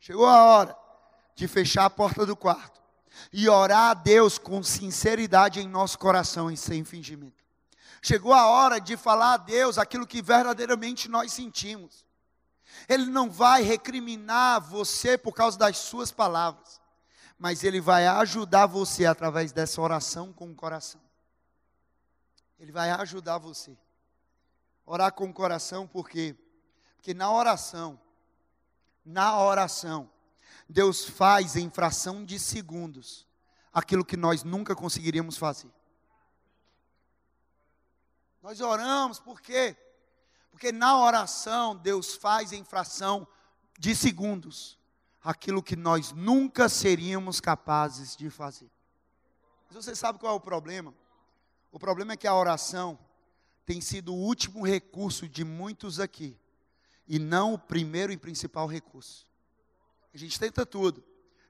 Chegou 0.00 0.24
a 0.24 0.42
hora 0.44 0.76
de 1.36 1.46
fechar 1.46 1.84
a 1.84 1.90
porta 1.90 2.24
do 2.24 2.34
quarto 2.34 2.80
e 3.30 3.50
orar 3.50 3.90
a 3.90 3.94
Deus 3.94 4.38
com 4.38 4.62
sinceridade 4.62 5.60
em 5.60 5.68
nosso 5.68 5.98
coração 5.98 6.50
e 6.50 6.56
sem 6.56 6.84
fingimento. 6.84 7.44
Chegou 8.00 8.32
a 8.32 8.46
hora 8.46 8.80
de 8.80 8.96
falar 8.96 9.34
a 9.34 9.36
Deus 9.36 9.76
aquilo 9.76 10.06
que 10.06 10.22
verdadeiramente 10.22 11.06
nós 11.06 11.34
sentimos. 11.34 12.02
Ele 12.88 13.06
não 13.06 13.30
vai 13.30 13.62
recriminar 13.62 14.60
você 14.60 15.16
por 15.16 15.32
causa 15.32 15.58
das 15.58 15.78
suas 15.78 16.10
palavras, 16.10 16.80
mas 17.38 17.64
ele 17.64 17.80
vai 17.80 18.06
ajudar 18.06 18.66
você 18.66 19.06
através 19.06 19.52
dessa 19.52 19.80
oração 19.80 20.32
com 20.32 20.50
o 20.50 20.54
coração. 20.54 21.00
Ele 22.58 22.72
vai 22.72 22.90
ajudar 22.90 23.38
você. 23.38 23.76
Orar 24.86 25.12
com 25.12 25.24
o 25.24 25.32
coração, 25.32 25.86
por 25.86 26.08
quê? 26.08 26.36
Porque 26.96 27.14
na 27.14 27.32
oração, 27.32 28.00
na 29.04 29.40
oração, 29.40 30.10
Deus 30.68 31.04
faz 31.04 31.56
em 31.56 31.68
fração 31.70 32.24
de 32.24 32.38
segundos 32.38 33.26
aquilo 33.72 34.04
que 34.04 34.16
nós 34.16 34.44
nunca 34.44 34.76
conseguiríamos 34.76 35.36
fazer. 35.36 35.70
Nós 38.42 38.60
oramos, 38.60 39.20
por 39.20 39.40
quê? 39.40 39.76
Porque 40.52 40.70
na 40.70 40.96
oração, 40.96 41.74
Deus 41.74 42.14
faz 42.14 42.52
em 42.52 42.62
fração 42.62 43.26
de 43.76 43.96
segundos 43.96 44.78
aquilo 45.20 45.62
que 45.62 45.74
nós 45.74 46.12
nunca 46.12 46.68
seríamos 46.68 47.40
capazes 47.40 48.14
de 48.14 48.30
fazer. 48.30 48.70
Mas 49.66 49.84
você 49.84 49.96
sabe 49.96 50.20
qual 50.20 50.34
é 50.34 50.36
o 50.36 50.40
problema? 50.40 50.94
O 51.72 51.78
problema 51.80 52.12
é 52.12 52.16
que 52.16 52.28
a 52.28 52.34
oração 52.34 52.96
tem 53.64 53.80
sido 53.80 54.12
o 54.12 54.18
último 54.18 54.64
recurso 54.64 55.28
de 55.28 55.44
muitos 55.44 55.98
aqui, 55.98 56.38
e 57.08 57.18
não 57.18 57.54
o 57.54 57.58
primeiro 57.58 58.12
e 58.12 58.16
principal 58.16 58.66
recurso. 58.68 59.26
A 60.14 60.16
gente 60.16 60.38
tenta 60.38 60.64
tudo, 60.64 61.02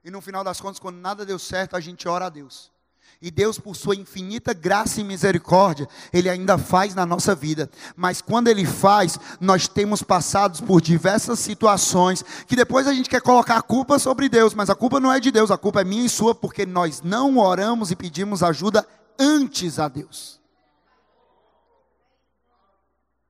e 0.03 0.09
no 0.09 0.21
final 0.21 0.43
das 0.43 0.59
contas, 0.59 0.79
quando 0.79 0.97
nada 0.97 1.25
deu 1.25 1.37
certo, 1.37 1.75
a 1.75 1.79
gente 1.79 2.07
ora 2.07 2.25
a 2.25 2.29
Deus. 2.29 2.72
E 3.21 3.31
Deus, 3.31 3.57
por 3.57 3.73
sua 3.75 3.95
infinita 3.95 4.53
graça 4.53 4.99
e 4.99 5.03
misericórdia, 5.03 5.87
Ele 6.11 6.29
ainda 6.29 6.57
faz 6.57 6.93
na 6.93 7.05
nossa 7.05 7.33
vida. 7.33 7.69
Mas 7.95 8.21
quando 8.21 8.49
Ele 8.49 8.65
faz, 8.65 9.17
nós 9.39 9.67
temos 9.67 10.03
passado 10.03 10.61
por 10.65 10.81
diversas 10.81 11.39
situações 11.39 12.23
que 12.45 12.55
depois 12.55 12.85
a 12.85 12.93
gente 12.93 13.09
quer 13.09 13.21
colocar 13.21 13.57
a 13.57 13.61
culpa 13.61 13.97
sobre 13.97 14.27
Deus, 14.27 14.53
mas 14.53 14.69
a 14.69 14.75
culpa 14.75 14.99
não 14.99 15.11
é 15.11 15.21
de 15.21 15.31
Deus, 15.31 15.51
a 15.51 15.57
culpa 15.57 15.81
é 15.81 15.85
minha 15.85 16.05
e 16.05 16.09
sua, 16.09 16.35
porque 16.35 16.65
nós 16.65 17.01
não 17.01 17.37
oramos 17.37 17.91
e 17.91 17.95
pedimos 17.95 18.43
ajuda 18.43 18.85
antes 19.17 19.79
a 19.79 19.87
Deus. 19.87 20.41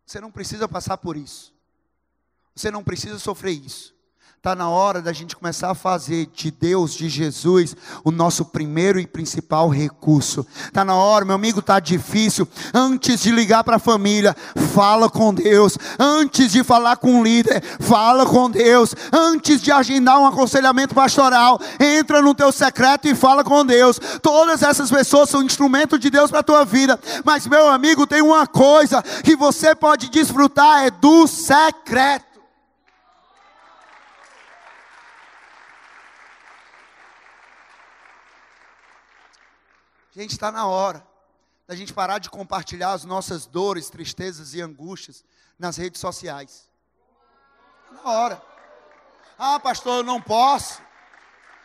Você 0.06 0.20
não 0.20 0.32
precisa 0.32 0.68
passar 0.68 0.98
por 0.98 1.16
isso. 1.16 1.54
Você 2.56 2.70
não 2.70 2.84
precisa 2.84 3.18
sofrer 3.20 3.54
isso. 3.54 3.93
Está 4.44 4.58
na 4.58 4.68
hora 4.68 5.02
da 5.02 5.14
gente 5.14 5.38
começar 5.38 5.72
a 5.72 5.74
fazer 5.74 6.28
de 6.36 6.52
Deus, 6.52 6.94
de 6.94 7.08
Jesus, 7.08 7.78
o 8.04 8.12
nosso 8.12 8.44
primeiro 8.44 9.00
e 9.00 9.08
principal 9.08 9.70
recurso. 9.70 10.46
Está 10.66 10.84
na 10.84 10.96
hora, 10.96 11.24
meu 11.24 11.36
amigo, 11.36 11.62
está 11.62 11.80
difícil. 11.80 12.46
Antes 12.74 13.22
de 13.22 13.32
ligar 13.32 13.64
para 13.64 13.78
a 13.78 13.80
família, 13.80 14.36
fala 14.76 15.10
com 15.10 15.34
Deus. 15.34 15.78
Antes 15.98 16.52
de 16.52 16.62
falar 16.62 16.98
com 16.98 17.22
o 17.22 17.24
líder, 17.24 17.64
fala 17.80 18.26
com 18.26 18.52
Deus. 18.52 18.94
Antes 19.14 19.62
de 19.62 19.72
agendar 19.72 20.20
um 20.20 20.26
aconselhamento 20.26 20.94
pastoral, 20.94 21.58
entra 21.80 22.22
no 22.22 22.36
teu 22.36 22.52
secreto 22.52 23.08
e 23.08 23.16
fala 23.16 23.46
com 23.46 23.66
Deus. 23.66 23.98
Todas 24.22 24.62
essas 24.62 24.92
pessoas 24.92 25.30
são 25.30 25.42
instrumento 25.42 25.98
de 25.98 26.10
Deus 26.10 26.30
para 26.30 26.42
a 26.42 26.44
tua 26.44 26.66
vida. 26.66 27.00
Mas, 27.24 27.48
meu 27.48 27.70
amigo, 27.70 28.06
tem 28.06 28.22
uma 28.22 28.46
coisa 28.46 29.02
que 29.24 29.38
você 29.38 29.74
pode 29.74 30.10
desfrutar: 30.10 30.84
é 30.84 30.92
do 30.92 31.28
secreto. 31.28 32.33
Gente, 40.16 40.32
está 40.32 40.52
na 40.52 40.68
hora 40.68 41.06
da 41.68 41.76
gente 41.76 41.92
parar 41.92 42.20
de 42.20 42.30
compartilhar 42.30 42.92
as 42.92 43.04
nossas 43.04 43.48
dores, 43.48 43.90
tristezas 43.90 44.54
e 44.54 44.62
angústias 44.62 45.26
nas 45.58 45.76
redes 45.76 46.00
sociais. 46.00 46.70
Está 47.84 48.04
na 48.04 48.12
hora. 48.12 48.42
Ah, 49.40 49.60
pastor, 49.60 49.98
eu 49.98 50.04
não 50.04 50.22
posso. 50.22 50.82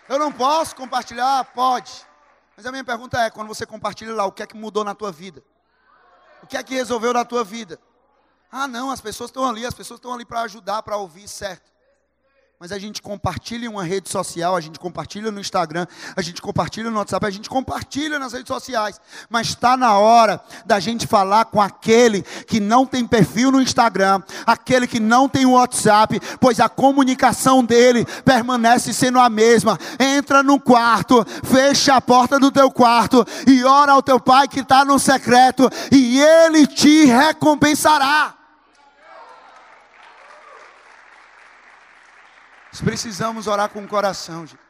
Eu 0.08 0.18
não 0.18 0.32
posso 0.32 0.74
compartilhar? 0.74 1.44
Pode. 1.52 2.06
Mas 2.56 2.64
a 2.64 2.70
minha 2.70 2.84
pergunta 2.84 3.20
é: 3.20 3.28
quando 3.28 3.48
você 3.48 3.66
compartilha 3.66 4.14
lá, 4.14 4.24
o 4.24 4.32
que 4.32 4.42
é 4.42 4.46
que 4.46 4.56
mudou 4.56 4.82
na 4.82 4.94
tua 4.94 5.12
vida? 5.12 5.44
O 6.42 6.46
que 6.46 6.56
é 6.56 6.62
que 6.62 6.74
resolveu 6.74 7.12
na 7.12 7.26
tua 7.26 7.44
vida? 7.44 7.78
Ah, 8.50 8.66
não, 8.66 8.90
as 8.90 9.00
pessoas 9.00 9.28
estão 9.28 9.46
ali, 9.46 9.66
as 9.66 9.74
pessoas 9.74 9.98
estão 9.98 10.14
ali 10.14 10.24
para 10.24 10.40
ajudar, 10.42 10.82
para 10.82 10.96
ouvir, 10.96 11.28
certo 11.28 11.70
mas 12.60 12.72
a 12.72 12.78
gente 12.78 13.00
compartilha 13.00 13.66
em 13.66 13.68
uma 13.68 13.84
rede 13.84 14.08
social, 14.08 14.56
a 14.56 14.60
gente 14.60 14.80
compartilha 14.80 15.30
no 15.30 15.38
Instagram, 15.38 15.86
a 16.16 16.20
gente 16.20 16.42
compartilha 16.42 16.90
no 16.90 16.98
WhatsApp, 16.98 17.24
a 17.24 17.30
gente 17.30 17.48
compartilha 17.48 18.18
nas 18.18 18.32
redes 18.32 18.48
sociais. 18.48 19.00
Mas 19.30 19.46
está 19.46 19.76
na 19.76 19.96
hora 19.96 20.40
da 20.66 20.80
gente 20.80 21.06
falar 21.06 21.44
com 21.44 21.62
aquele 21.62 22.20
que 22.48 22.58
não 22.58 22.84
tem 22.84 23.06
perfil 23.06 23.52
no 23.52 23.62
Instagram, 23.62 24.20
aquele 24.44 24.88
que 24.88 24.98
não 24.98 25.28
tem 25.28 25.46
o 25.46 25.52
WhatsApp, 25.52 26.18
pois 26.40 26.58
a 26.58 26.68
comunicação 26.68 27.64
dele 27.64 28.04
permanece 28.24 28.92
sendo 28.92 29.20
a 29.20 29.30
mesma. 29.30 29.78
Entra 29.96 30.42
no 30.42 30.58
quarto, 30.58 31.24
fecha 31.44 31.94
a 31.94 32.00
porta 32.00 32.40
do 32.40 32.50
teu 32.50 32.72
quarto 32.72 33.24
e 33.46 33.62
ora 33.62 33.92
ao 33.92 34.02
teu 34.02 34.18
pai 34.18 34.48
que 34.48 34.60
está 34.60 34.84
no 34.84 34.98
secreto, 34.98 35.70
e 35.92 36.20
ele 36.20 36.66
te 36.66 37.04
recompensará. 37.04 38.37
Nós 42.68 42.82
precisamos 42.82 43.46
orar 43.46 43.70
com 43.70 43.82
o 43.82 43.88
coração, 43.88 44.46
gente. 44.46 44.60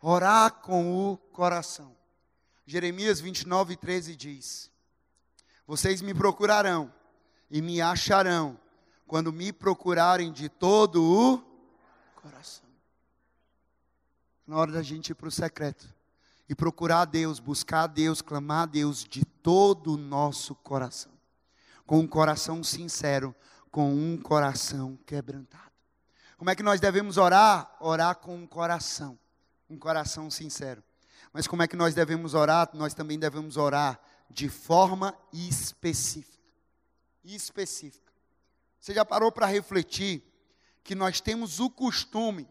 Orar 0.00 0.50
com 0.60 1.10
o 1.10 1.16
coração. 1.16 1.96
Jeremias 2.64 3.20
29, 3.20 3.76
13 3.76 4.16
diz: 4.16 4.70
Vocês 5.66 6.00
me 6.00 6.14
procurarão 6.14 6.92
e 7.50 7.60
me 7.60 7.80
acharão 7.80 8.58
quando 9.06 9.32
me 9.32 9.52
procurarem 9.52 10.32
de 10.32 10.48
todo 10.48 11.02
o 11.02 11.38
coração. 12.14 12.68
Na 14.46 14.56
hora 14.56 14.72
da 14.72 14.82
gente 14.82 15.10
ir 15.10 15.14
para 15.14 15.28
o 15.28 15.30
secreto 15.30 15.92
e 16.48 16.54
procurar 16.54 17.02
a 17.02 17.04
Deus, 17.04 17.38
buscar 17.40 17.82
a 17.82 17.86
Deus, 17.86 18.22
clamar 18.22 18.62
a 18.62 18.66
Deus 18.66 19.04
de 19.04 19.24
todo 19.24 19.94
o 19.94 19.96
nosso 19.96 20.54
coração, 20.54 21.12
com 21.86 21.98
um 22.00 22.06
coração 22.06 22.62
sincero, 22.62 23.34
com 23.70 23.92
um 23.92 24.16
coração 24.16 24.98
quebrantado. 25.04 25.71
Como 26.42 26.50
é 26.50 26.56
que 26.56 26.62
nós 26.64 26.80
devemos 26.80 27.18
orar? 27.18 27.72
Orar 27.78 28.16
com 28.16 28.34
um 28.34 28.48
coração, 28.48 29.16
um 29.70 29.78
coração 29.78 30.28
sincero. 30.28 30.82
Mas 31.32 31.46
como 31.46 31.62
é 31.62 31.68
que 31.68 31.76
nós 31.76 31.94
devemos 31.94 32.34
orar? 32.34 32.68
Nós 32.74 32.92
também 32.94 33.16
devemos 33.16 33.56
orar 33.56 34.00
de 34.28 34.48
forma 34.48 35.16
específica. 35.32 36.42
Específica. 37.22 38.12
Você 38.80 38.92
já 38.92 39.04
parou 39.04 39.30
para 39.30 39.46
refletir 39.46 40.20
que 40.82 40.96
nós 40.96 41.20
temos 41.20 41.60
o 41.60 41.70
costume 41.70 42.48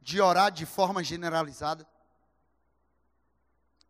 de 0.00 0.20
orar 0.20 0.52
de 0.52 0.64
forma 0.64 1.02
generalizada? 1.02 1.84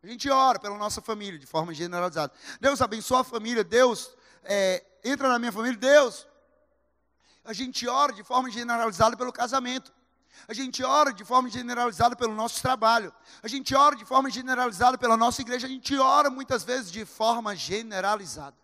A 0.01 0.07
gente 0.07 0.31
ora 0.31 0.57
pela 0.57 0.79
nossa 0.79 0.99
família 0.99 1.37
de 1.37 1.45
forma 1.45 1.75
generalizada. 1.75 2.33
Deus 2.59 2.81
abençoa 2.81 3.19
a 3.19 3.23
família, 3.23 3.63
Deus 3.63 4.17
é, 4.45 4.83
entra 5.03 5.27
na 5.29 5.37
minha 5.37 5.51
família, 5.51 5.77
Deus. 5.77 6.27
A 7.43 7.53
gente 7.53 7.87
ora 7.87 8.13
de 8.13 8.23
forma 8.23 8.49
generalizada 8.49 9.17
pelo 9.17 9.33
casamento. 9.33 9.91
A 10.47 10.53
gente 10.53 10.83
ora 10.83 11.13
de 11.13 11.23
forma 11.23 11.49
generalizada 11.49 12.15
pelo 12.15 12.33
nosso 12.33 12.61
trabalho. 12.61 13.13
A 13.41 13.47
gente 13.47 13.75
ora 13.75 13.95
de 13.95 14.05
forma 14.05 14.29
generalizada 14.29 14.97
pela 14.97 15.17
nossa 15.17 15.41
igreja. 15.41 15.67
A 15.67 15.69
gente 15.69 15.97
ora 15.97 16.29
muitas 16.29 16.63
vezes 16.63 16.91
de 16.91 17.05
forma 17.05 17.55
generalizada. 17.55 18.55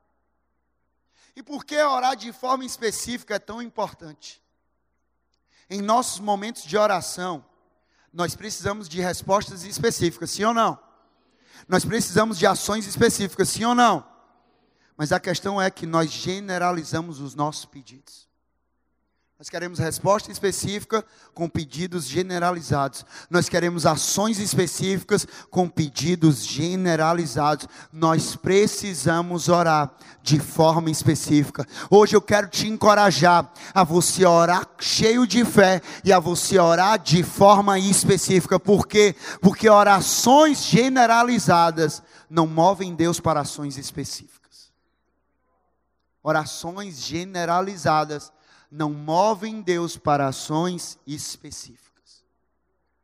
E 1.36 1.44
por 1.44 1.64
que 1.64 1.82
orar 1.82 2.16
de 2.16 2.34
forma 2.34 2.66
específica 2.66 3.36
é 3.36 3.40
tão 3.40 3.62
importante? 3.62 4.42
Em 5.70 5.82
nossos 5.82 6.20
momentos 6.20 6.64
de 6.64 6.78
oração, 6.78 7.46
nós 8.12 8.36
precisamos 8.36 8.90
de 8.90 9.00
respostas 9.02 9.64
específicas, 9.64 10.32
sim 10.32 10.44
ou 10.44 10.54
não? 10.54 10.80
Nós 11.68 11.86
precisamos 11.86 12.40
de 12.40 12.48
ações 12.48 12.88
específicas, 12.88 13.50
sim 13.50 13.64
ou 13.66 13.76
não? 13.76 14.06
Mas 14.98 15.12
a 15.12 15.20
questão 15.20 15.62
é 15.62 15.70
que 15.70 15.86
nós 15.86 16.10
generalizamos 16.10 17.20
os 17.20 17.36
nossos 17.36 17.66
pedidos. 17.66 18.29
Nós 19.40 19.50
queremos 19.50 19.80
resposta 19.80 20.34
específica 20.34 21.02
com 21.34 21.48
pedidos 21.48 22.04
generalizados. 22.06 23.06
Nós 23.30 23.48
queremos 23.48 23.86
ações 23.86 24.38
específicas 24.38 25.26
com 25.50 25.70
pedidos 25.70 26.46
generalizados. 26.46 27.66
Nós 27.90 28.36
precisamos 28.36 29.48
orar 29.48 29.94
de 30.22 30.42
forma 30.42 30.92
específica. 30.92 31.66
Hoje 31.90 32.18
eu 32.18 32.22
quero 32.22 32.50
te 32.50 32.68
encorajar 32.68 33.50
a 33.74 33.82
você 33.86 34.26
orar 34.26 34.68
cheio 34.78 35.26
de 35.26 35.46
fé 35.46 35.82
e 36.04 36.12
a 36.12 36.20
você 36.20 36.60
orar 36.60 37.00
de 37.00 37.24
forma 37.24 37.80
específica. 37.80 38.60
Por 38.60 38.86
quê? 38.86 39.16
Porque 39.40 39.70
orações 39.70 40.66
generalizadas 40.66 42.04
não 42.30 42.46
movem 42.46 42.94
Deus 42.94 43.22
para 43.22 43.40
ações 43.40 43.78
específicas. 43.78 44.74
Orações 46.22 47.00
generalizadas 47.00 48.34
não 48.72 48.92
movem 48.94 49.62
Deus 49.62 49.98
para 49.98 50.28
ações 50.28 51.00
específicas. 51.06 51.89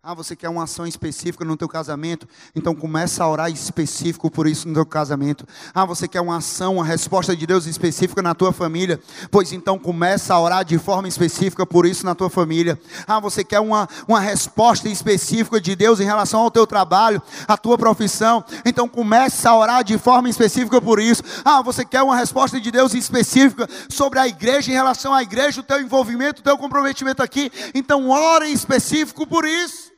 Ah, 0.08 0.14
você 0.14 0.36
quer 0.36 0.50
uma 0.50 0.66
ação 0.66 0.86
específica 0.86 1.44
no 1.44 1.58
teu 1.58 1.68
casamento? 1.68 2.28
Então 2.56 2.76
começa 2.76 3.24
a 3.24 3.28
orar 3.28 3.50
específico 3.50 4.30
por 4.30 4.46
isso 4.46 4.68
no 4.68 4.76
teu 4.76 4.86
casamento. 4.86 5.48
Ah, 5.74 5.84
você 5.84 6.08
quer 6.08 6.22
uma 6.22 6.38
ação, 6.38 6.76
uma 6.76 6.86
resposta 6.86 7.36
de 7.36 7.48
Deus 7.48 7.66
específica 7.66 8.22
na 8.22 8.36
tua 8.36 8.54
família? 8.54 9.00
Pois 9.32 9.52
então 9.52 9.80
começa 9.80 10.32
a 10.32 10.40
orar 10.40 10.64
de 10.64 10.78
forma 10.78 11.08
específica 11.08 11.66
por 11.66 11.88
isso 11.88 12.06
na 12.06 12.14
tua 12.14 12.30
família. 12.30 12.80
Ah, 13.08 13.20
você 13.20 13.44
quer 13.44 13.60
uma, 13.60 13.90
uma 14.08 14.20
resposta 14.20 14.88
específica 14.88 15.60
de 15.60 15.76
Deus 15.76 16.00
em 16.00 16.06
relação 16.06 16.42
ao 16.42 16.52
teu 16.52 16.68
trabalho, 16.68 17.20
à 17.48 17.58
tua 17.58 17.76
profissão? 17.76 18.46
Então 18.64 18.88
começa 18.88 19.50
a 19.50 19.58
orar 19.58 19.84
de 19.84 19.98
forma 19.98 20.30
específica 20.30 20.80
por 20.80 21.00
isso. 21.00 21.24
Ah, 21.44 21.64
você 21.64 21.84
quer 21.84 22.04
uma 22.04 22.16
resposta 22.16 22.62
de 22.62 22.70
Deus 22.70 22.94
específica 22.94 23.68
sobre 23.90 24.20
a 24.20 24.28
igreja 24.28 24.70
em 24.70 24.76
relação 24.76 25.16
à 25.16 25.24
igreja, 25.24 25.62
o 25.62 25.64
teu 25.64 25.82
envolvimento, 25.82 26.42
o 26.42 26.44
teu 26.44 26.60
comprometimento 26.60 27.24
aqui? 27.24 27.52
Então 27.74 28.08
ore 28.08 28.52
específico 28.52 29.26
por 29.26 29.46
isso. 29.46 29.95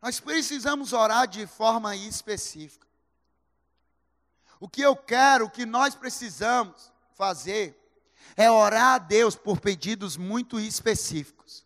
Nós 0.00 0.18
precisamos 0.18 0.92
orar 0.92 1.26
de 1.26 1.46
forma 1.46 1.94
específica. 1.94 2.86
O 4.58 4.68
que 4.68 4.82
eu 4.82 4.96
quero, 4.96 5.46
o 5.46 5.50
que 5.50 5.64
nós 5.64 5.94
precisamos 5.94 6.92
fazer, 7.14 7.76
é 8.36 8.50
orar 8.50 8.94
a 8.94 8.98
Deus 8.98 9.34
por 9.34 9.60
pedidos 9.60 10.16
muito 10.16 10.58
específicos. 10.58 11.64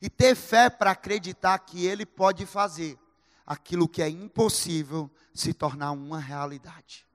E 0.00 0.10
ter 0.10 0.34
fé 0.34 0.68
para 0.68 0.90
acreditar 0.90 1.58
que 1.58 1.86
Ele 1.86 2.04
pode 2.04 2.44
fazer 2.44 2.98
aquilo 3.46 3.88
que 3.88 4.02
é 4.02 4.08
impossível 4.08 5.10
se 5.32 5.54
tornar 5.54 5.92
uma 5.92 6.18
realidade. 6.18 7.05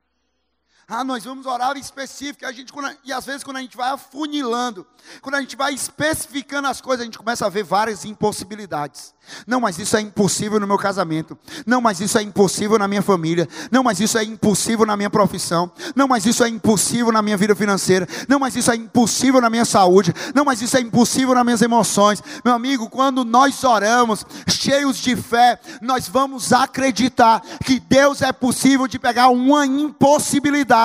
Ah, 0.94 1.06
nós 1.06 1.24
vamos 1.24 1.46
orar 1.46 1.78
específico. 1.78 2.46
A 2.46 2.52
gente, 2.52 2.74
e 3.06 3.14
às 3.14 3.26
vezes, 3.26 3.46
quando 3.46 3.56
a 3.56 3.62
gente 3.62 3.78
vai 3.78 3.92
afunilando, 3.92 4.86
quando 5.22 5.36
a 5.36 5.40
gente 5.40 5.56
vai 5.56 5.74
especificando 5.74 6.68
as 6.68 6.82
coisas, 6.82 7.00
a 7.00 7.06
gente 7.06 7.18
começa 7.18 7.46
a 7.46 7.50
ver 7.50 7.64
várias 7.64 8.04
impossibilidades. 8.04 9.14
Não, 9.48 9.62
mas 9.62 9.80
isso 9.80 9.96
é 9.96 10.02
impossível 10.02 10.60
no 10.60 10.68
meu 10.68 10.78
casamento. 10.78 11.40
Não, 11.66 11.80
mas 11.80 12.02
isso 12.02 12.18
é 12.18 12.22
impossível 12.22 12.78
na 12.78 12.90
minha 12.90 13.02
família. 13.02 13.48
Não, 13.72 13.84
mas 13.84 14.02
isso 14.02 14.18
é 14.18 14.24
impossível 14.26 14.86
na 14.86 14.98
minha 14.98 15.10
profissão. 15.10 15.72
Não, 15.96 16.10
mas 16.10 16.26
isso 16.26 16.44
é 16.44 16.50
impossível 16.50 17.10
na 17.10 17.22
minha 17.22 17.38
vida 17.38 17.56
financeira. 17.56 18.06
Não, 18.28 18.38
mas 18.38 18.58
isso 18.58 18.70
é 18.70 18.76
impossível 18.76 19.40
na 19.40 19.50
minha 19.50 19.64
saúde. 19.64 20.14
Não, 20.36 20.44
mas 20.44 20.62
isso 20.62 20.76
é 20.76 20.82
impossível 20.82 21.34
nas 21.34 21.46
minhas 21.46 21.62
emoções. 21.62 22.22
Meu 22.44 22.54
amigo, 22.54 22.90
quando 22.90 23.24
nós 23.24 23.64
oramos 23.64 24.26
cheios 24.50 24.98
de 24.98 25.16
fé, 25.16 25.58
nós 25.82 26.10
vamos 26.10 26.52
acreditar 26.52 27.42
que 27.64 27.80
Deus 27.80 28.22
é 28.22 28.34
possível 28.34 28.88
de 28.88 29.00
pegar 29.00 29.30
uma 29.30 29.66
impossibilidade 29.66 30.81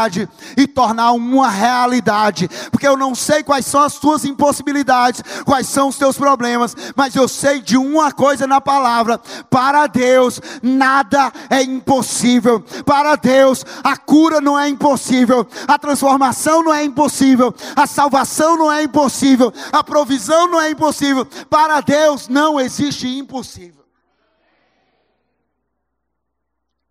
e 0.56 0.66
tornar 0.66 1.12
uma 1.12 1.48
realidade. 1.48 2.48
Porque 2.70 2.86
eu 2.86 2.96
não 2.96 3.14
sei 3.14 3.42
quais 3.42 3.66
são 3.66 3.82
as 3.82 3.94
tuas 3.94 4.24
impossibilidades, 4.24 5.22
quais 5.44 5.66
são 5.66 5.88
os 5.88 5.96
teus 5.96 6.16
problemas, 6.16 6.76
mas 6.94 7.14
eu 7.14 7.26
sei 7.28 7.60
de 7.60 7.76
uma 7.76 8.12
coisa 8.12 8.46
na 8.46 8.60
palavra: 8.60 9.18
para 9.50 9.86
Deus 9.86 10.40
nada 10.62 11.32
é 11.48 11.62
impossível. 11.62 12.60
Para 12.84 13.16
Deus 13.16 13.64
a 13.82 13.96
cura 13.96 14.40
não 14.40 14.58
é 14.58 14.68
impossível, 14.68 15.46
a 15.66 15.78
transformação 15.78 16.62
não 16.62 16.74
é 16.74 16.84
impossível, 16.84 17.54
a 17.74 17.86
salvação 17.86 18.56
não 18.56 18.70
é 18.70 18.82
impossível, 18.82 19.52
a 19.72 19.82
provisão 19.82 20.48
não 20.48 20.60
é 20.60 20.70
impossível. 20.70 21.24
Para 21.48 21.80
Deus 21.80 22.28
não 22.28 22.60
existe 22.60 23.06
impossível. 23.06 23.84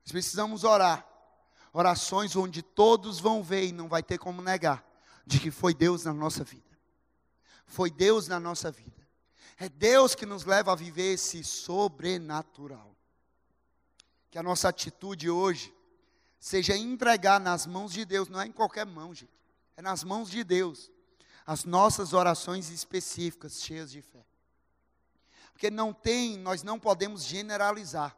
Precisamos 0.07 0.63
orar 0.63 1.14
orações 1.75 2.37
onde 2.37 2.61
todos 2.61 3.19
vão 3.19 3.43
ver 3.43 3.65
e 3.65 3.73
não 3.73 3.89
vai 3.89 4.01
ter 4.01 4.17
como 4.17 4.41
negar 4.41 4.81
de 5.27 5.41
que 5.41 5.51
foi 5.51 5.73
Deus 5.73 6.05
na 6.05 6.13
nossa 6.13 6.41
vida. 6.41 6.63
Foi 7.65 7.91
Deus 7.91 8.29
na 8.29 8.39
nossa 8.39 8.71
vida. 8.71 9.05
É 9.57 9.67
Deus 9.67 10.15
que 10.15 10.25
nos 10.25 10.45
leva 10.45 10.71
a 10.71 10.75
viver 10.75 11.15
esse 11.15 11.43
sobrenatural. 11.43 12.95
Que 14.31 14.37
a 14.37 14.43
nossa 14.43 14.69
atitude 14.69 15.29
hoje 15.29 15.75
seja 16.39 16.77
entregar 16.77 17.41
nas 17.41 17.65
mãos 17.65 17.91
de 17.91 18.05
Deus, 18.05 18.29
não 18.29 18.39
é 18.39 18.45
em 18.45 18.53
qualquer 18.53 18.85
mão, 18.85 19.13
gente. 19.13 19.33
É 19.75 19.81
nas 19.81 20.01
mãos 20.01 20.29
de 20.29 20.45
Deus. 20.45 20.89
As 21.45 21.65
nossas 21.65 22.13
orações 22.13 22.69
específicas, 22.69 23.61
cheias 23.61 23.91
de 23.91 24.01
fé. 24.01 24.25
Porque 25.51 25.69
não 25.69 25.91
tem, 25.91 26.37
nós 26.37 26.63
não 26.63 26.79
podemos 26.79 27.25
generalizar 27.25 28.15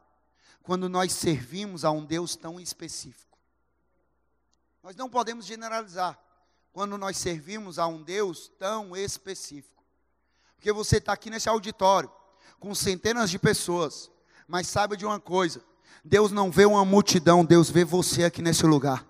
quando 0.62 0.88
nós 0.88 1.12
servimos 1.12 1.84
a 1.84 1.90
um 1.90 2.04
Deus 2.04 2.36
tão 2.36 2.60
específico. 2.60 3.27
Nós 4.88 4.96
não 4.96 5.10
podemos 5.10 5.44
generalizar 5.44 6.18
quando 6.72 6.96
nós 6.96 7.18
servimos 7.18 7.78
a 7.78 7.86
um 7.86 8.02
Deus 8.02 8.50
tão 8.58 8.96
específico. 8.96 9.84
Porque 10.56 10.72
você 10.72 10.96
está 10.96 11.12
aqui 11.12 11.28
nesse 11.28 11.46
auditório 11.46 12.10
com 12.58 12.74
centenas 12.74 13.28
de 13.28 13.38
pessoas, 13.38 14.10
mas 14.46 14.66
saiba 14.66 14.96
de 14.96 15.04
uma 15.04 15.20
coisa: 15.20 15.62
Deus 16.02 16.32
não 16.32 16.50
vê 16.50 16.64
uma 16.64 16.86
multidão, 16.86 17.44
Deus 17.44 17.68
vê 17.68 17.84
você 17.84 18.24
aqui 18.24 18.40
nesse 18.40 18.64
lugar. 18.64 19.06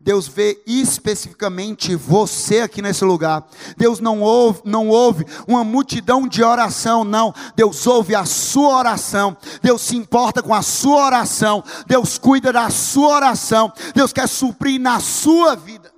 Deus 0.00 0.26
vê 0.26 0.62
especificamente 0.66 1.94
você 1.94 2.60
aqui 2.60 2.82
nesse 2.82 3.04
lugar. 3.04 3.46
Deus 3.76 4.00
não 4.00 4.20
ouve, 4.20 4.62
não 4.64 4.88
ouve 4.88 5.24
uma 5.46 5.62
multidão 5.62 6.26
de 6.26 6.42
oração, 6.42 7.04
não. 7.04 7.34
Deus 7.54 7.86
ouve 7.86 8.14
a 8.14 8.24
sua 8.24 8.78
oração. 8.78 9.36
Deus 9.62 9.82
se 9.82 9.96
importa 9.96 10.42
com 10.42 10.54
a 10.54 10.62
sua 10.62 11.06
oração. 11.06 11.62
Deus 11.86 12.18
cuida 12.18 12.52
da 12.52 12.68
sua 12.70 13.08
oração. 13.16 13.72
Deus 13.94 14.12
quer 14.12 14.28
suprir 14.28 14.80
na 14.80 15.00
sua 15.00 15.54
vida. 15.54 15.92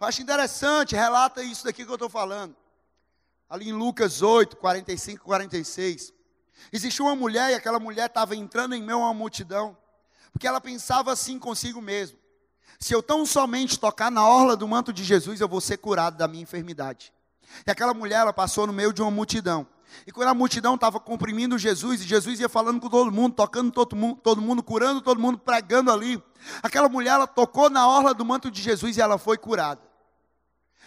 Eu 0.00 0.06
acho 0.06 0.22
interessante, 0.22 0.94
relata 0.94 1.42
isso 1.42 1.64
daqui 1.64 1.84
que 1.84 1.90
eu 1.90 1.94
estou 1.94 2.08
falando. 2.08 2.54
Ali 3.50 3.68
em 3.68 3.72
Lucas 3.72 4.22
8, 4.22 4.56
45 4.56 5.16
e 5.16 5.24
46. 5.24 6.12
Existiu 6.72 7.06
uma 7.06 7.16
mulher 7.16 7.50
e 7.50 7.54
aquela 7.54 7.80
mulher 7.80 8.06
estava 8.06 8.36
entrando 8.36 8.74
em 8.74 8.82
meio 8.82 8.98
a 8.98 9.06
uma 9.06 9.14
multidão. 9.14 9.76
Porque 10.32 10.46
ela 10.46 10.60
pensava 10.60 11.12
assim 11.12 11.38
consigo 11.38 11.80
mesmo: 11.80 12.18
se 12.78 12.92
eu 12.92 13.02
tão 13.02 13.26
somente 13.26 13.78
tocar 13.78 14.10
na 14.10 14.26
orla 14.26 14.56
do 14.56 14.68
manto 14.68 14.92
de 14.92 15.02
Jesus, 15.02 15.40
eu 15.40 15.48
vou 15.48 15.60
ser 15.60 15.78
curado 15.78 16.16
da 16.16 16.28
minha 16.28 16.42
enfermidade. 16.42 17.12
E 17.66 17.70
aquela 17.70 17.94
mulher, 17.94 18.20
ela 18.20 18.32
passou 18.32 18.66
no 18.66 18.72
meio 18.72 18.92
de 18.92 19.02
uma 19.02 19.10
multidão. 19.10 19.66
E 20.06 20.12
quando 20.12 20.28
a 20.28 20.34
multidão 20.34 20.74
estava 20.74 21.00
comprimindo 21.00 21.58
Jesus, 21.58 22.02
e 22.02 22.04
Jesus 22.04 22.38
ia 22.40 22.48
falando 22.48 22.80
com 22.80 22.88
todo 22.88 23.10
mundo, 23.10 23.34
tocando 23.34 23.72
todo 23.72 23.96
mundo, 23.96 24.20
todo 24.22 24.40
mundo, 24.40 24.62
curando 24.62 25.00
todo 25.00 25.20
mundo, 25.20 25.38
pregando 25.38 25.90
ali. 25.90 26.22
Aquela 26.62 26.88
mulher, 26.88 27.14
ela 27.14 27.26
tocou 27.26 27.70
na 27.70 27.88
orla 27.88 28.14
do 28.14 28.24
manto 28.24 28.50
de 28.50 28.62
Jesus 28.62 28.96
e 28.96 29.00
ela 29.00 29.18
foi 29.18 29.38
curada. 29.38 29.80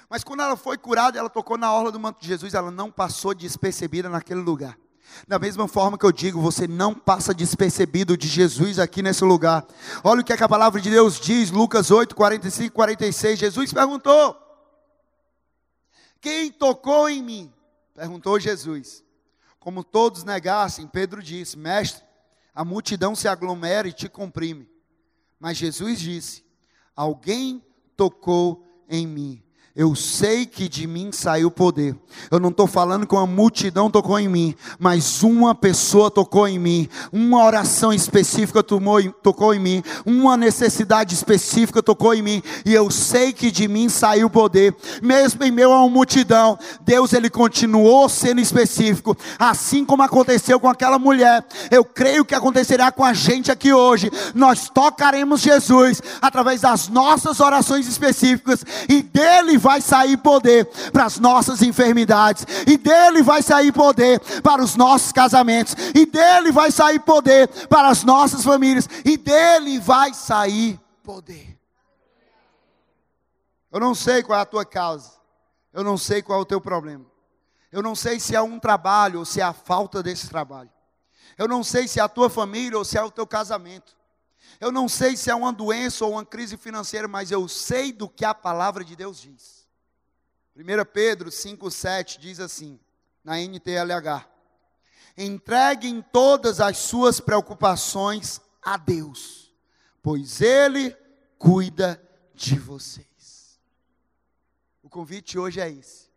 Mas 0.10 0.24
quando 0.24 0.42
ela 0.42 0.56
foi 0.56 0.78
curada, 0.78 1.18
ela 1.18 1.30
tocou 1.30 1.58
na 1.58 1.74
orla 1.74 1.92
do 1.92 2.00
manto 2.00 2.22
de 2.22 2.28
Jesus, 2.28 2.54
ela 2.54 2.70
não 2.70 2.92
passou 2.92 3.34
despercebida 3.34 4.10
naquele 4.10 4.42
lugar. 4.42 4.78
Da 5.28 5.40
mesma 5.40 5.68
forma 5.68 5.98
que 5.98 6.06
eu 6.06 6.12
digo, 6.12 6.42
você 6.42 6.68
não 6.68 6.94
passa 6.94 7.34
despercebido 7.34 8.18
de 8.18 8.28
Jesus 8.28 8.80
aqui 8.80 9.02
nesse 9.02 9.24
lugar. 9.24 9.66
Olha 10.04 10.22
o 10.22 10.24
que, 10.24 10.34
é 10.34 10.38
que 10.38 10.44
a 10.44 10.50
palavra 10.50 10.82
de 10.82 10.90
Deus 10.90 11.20
diz, 11.20 11.52
Lucas 11.52 11.92
8, 11.92 12.16
45 12.16 12.68
e 12.68 12.70
46. 12.70 13.40
Jesus 13.40 13.74
perguntou: 13.74 14.36
Quem 16.20 16.52
tocou 16.52 17.10
em 17.10 17.22
mim? 17.22 17.54
Perguntou 17.94 18.40
Jesus. 18.40 19.04
Como 19.60 19.84
todos 19.84 20.24
negassem, 20.24 20.88
Pedro 20.88 21.22
disse: 21.22 21.58
Mestre, 21.58 22.04
a 22.54 22.66
multidão 22.66 23.16
se 23.16 23.28
aglomera 23.28 23.88
e 23.88 23.94
te 23.94 24.10
comprime. 24.10 24.70
Mas 25.40 25.58
Jesus 25.58 26.00
disse: 26.00 26.44
Alguém 26.96 27.64
tocou 27.96 28.66
em 28.90 29.06
mim. 29.06 29.44
Eu 29.74 29.96
sei 29.96 30.46
que 30.46 30.68
de 30.68 30.86
mim 30.86 31.12
saiu 31.14 31.50
poder. 31.50 31.96
Eu 32.30 32.42
não 32.42 32.50
estou 32.50 32.68
falando 32.68 33.08
que 33.08 33.16
uma 33.16 33.26
multidão 33.26 33.90
tocou 33.90 34.20
em 34.20 34.28
mim, 34.28 34.54
mas 34.78 35.24
uma 35.24 35.56
pessoa 35.56 36.12
tocou 36.12 36.46
em 36.46 36.60
mim. 36.60 36.90
Uma 37.10 37.42
oração 37.46 37.94
específica 37.94 38.62
tomou, 38.62 39.02
tocou 39.24 39.54
em 39.54 39.60
mim. 39.60 39.84
Uma 40.06 40.36
necessidade 40.36 41.16
específica 41.16 41.82
tocou 41.82 42.14
em 42.14 42.22
mim. 42.22 42.44
E 42.66 42.74
eu 42.74 42.92
sei 42.92 43.32
que 43.32 43.50
de 43.50 43.66
mim 43.70 43.88
saiu 43.88 44.30
poder. 44.30 44.76
Mesmo 45.02 45.42
em 45.42 45.52
meio 45.52 45.72
a 45.72 45.80
uma 45.80 45.90
multidão, 45.90 46.60
Deus 46.82 47.14
ele 47.14 47.30
continuou 47.30 48.10
sendo 48.10 48.42
específico. 48.42 49.16
Assim 49.40 49.86
como 49.86 50.04
aconteceu 50.04 50.60
com 50.60 50.68
aquela 50.68 51.00
mulher, 51.00 51.46
eu 51.70 51.86
creio 51.86 52.26
que 52.26 52.36
acontecerá 52.36 52.92
com 52.92 53.06
a 53.06 53.14
gente 53.14 53.50
aqui 53.50 53.72
hoje. 53.72 54.12
Nós 54.36 54.68
tocaremos 54.68 55.40
Jesus 55.40 56.02
através 56.22 56.60
das 56.60 56.90
nossas 56.90 57.40
orações 57.40 57.88
específicas 57.88 58.66
e 58.90 59.02
dele 59.02 59.61
vai 59.62 59.80
sair 59.80 60.18
poder 60.18 60.66
para 60.92 61.06
as 61.06 61.18
nossas 61.20 61.62
enfermidades, 61.62 62.46
e 62.68 62.78
dele 62.78 63.22
vai 63.22 63.42
sair 63.42 63.72
poder 63.72 64.20
para 64.42 64.62
os 64.62 64.76
nossos 64.76 65.14
casamentos, 65.14 65.76
e 65.96 66.06
dele 66.06 66.52
vai 66.52 66.72
sair 66.72 67.00
poder 67.00 67.48
para 67.68 67.88
as 67.88 68.04
nossas 68.04 68.44
famílias, 68.44 68.90
e 69.06 69.16
dele 69.16 69.80
vai 69.80 70.14
sair 70.14 70.78
poder. 71.04 71.58
Eu 73.72 73.80
não 73.80 73.96
sei 73.96 74.22
qual 74.22 74.38
é 74.38 74.42
a 74.42 74.46
tua 74.46 74.66
causa, 74.66 75.12
eu 75.72 75.84
não 75.84 75.98
sei 75.98 76.22
qual 76.22 76.40
é 76.40 76.42
o 76.42 76.46
teu 76.46 76.60
problema, 76.60 77.06
eu 77.72 77.82
não 77.82 77.96
sei 77.96 78.20
se 78.20 78.36
é 78.36 78.42
um 78.42 78.60
trabalho 78.60 79.20
ou 79.20 79.26
se 79.26 79.40
é 79.40 79.44
a 79.44 79.54
falta 79.54 80.04
desse 80.04 80.28
trabalho, 80.28 80.70
eu 81.38 81.48
não 81.48 81.64
sei 81.64 81.88
se 81.88 82.00
é 82.00 82.04
a 82.04 82.10
tua 82.10 82.30
família 82.30 82.78
ou 82.78 82.84
se 82.84 82.98
é 82.98 83.04
o 83.04 83.12
teu 83.12 83.26
casamento. 83.26 84.01
Eu 84.62 84.72
não 84.72 84.88
sei 84.88 85.18
se 85.18 85.32
é 85.32 85.34
uma 85.34 85.52
doença 85.52 86.06
ou 86.06 86.12
uma 86.12 86.24
crise 86.24 86.56
financeira, 86.56 87.08
mas 87.08 87.32
eu 87.32 87.48
sei 87.48 87.92
do 87.92 88.08
que 88.08 88.24
a 88.24 88.32
palavra 88.32 88.86
de 88.86 88.96
Deus 88.96 89.20
diz. 89.20 89.68
1 90.56 90.86
Pedro 90.94 91.32
5,7 91.32 92.20
diz 92.20 92.40
assim, 92.40 92.80
na 93.24 93.42
NTLH: 93.42 94.28
Entreguem 95.18 96.06
todas 96.14 96.62
as 96.62 96.78
suas 96.78 97.20
preocupações 97.20 98.40
a 98.62 98.78
Deus, 98.78 99.52
pois 100.00 100.42
Ele 100.42 100.96
cuida 101.40 102.00
de 102.36 102.60
vocês. 102.60 103.60
O 104.84 104.90
convite 104.92 105.40
hoje 105.40 105.60
é 105.60 105.72
esse. 105.72 106.11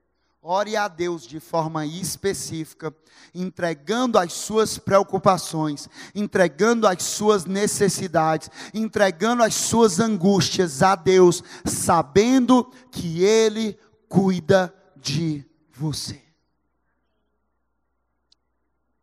Ore 0.46 0.76
a 0.76 0.88
Deus 0.88 1.26
de 1.26 1.40
forma 1.40 1.86
específica, 1.86 2.94
entregando 3.34 4.18
as 4.18 4.34
suas 4.34 4.76
preocupações, 4.76 5.88
entregando 6.14 6.86
as 6.86 7.02
suas 7.02 7.46
necessidades, 7.46 8.50
entregando 8.74 9.42
as 9.42 9.54
suas 9.54 9.98
angústias 9.98 10.82
a 10.82 10.96
Deus, 10.96 11.42
sabendo 11.64 12.70
que 12.90 13.24
Ele 13.24 13.78
cuida 14.06 14.74
de 14.94 15.48
você. 15.72 16.22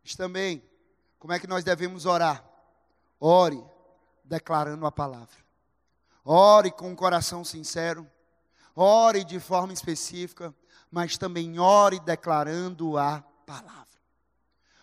Mas 0.04 0.14
também, 0.14 0.62
como 1.18 1.32
é 1.32 1.40
que 1.40 1.48
nós 1.48 1.64
devemos 1.64 2.06
orar? 2.06 2.48
Ore 3.18 3.60
declarando 4.24 4.86
a 4.86 4.92
palavra. 4.92 5.42
Ore 6.24 6.70
com 6.70 6.88
um 6.88 6.94
coração 6.94 7.44
sincero. 7.44 8.08
Ore 8.76 9.24
de 9.24 9.40
forma 9.40 9.72
específica 9.72 10.54
mas 10.92 11.16
também 11.16 11.58
ore 11.58 11.98
declarando 11.98 12.98
a 12.98 13.24
palavra. 13.46 13.82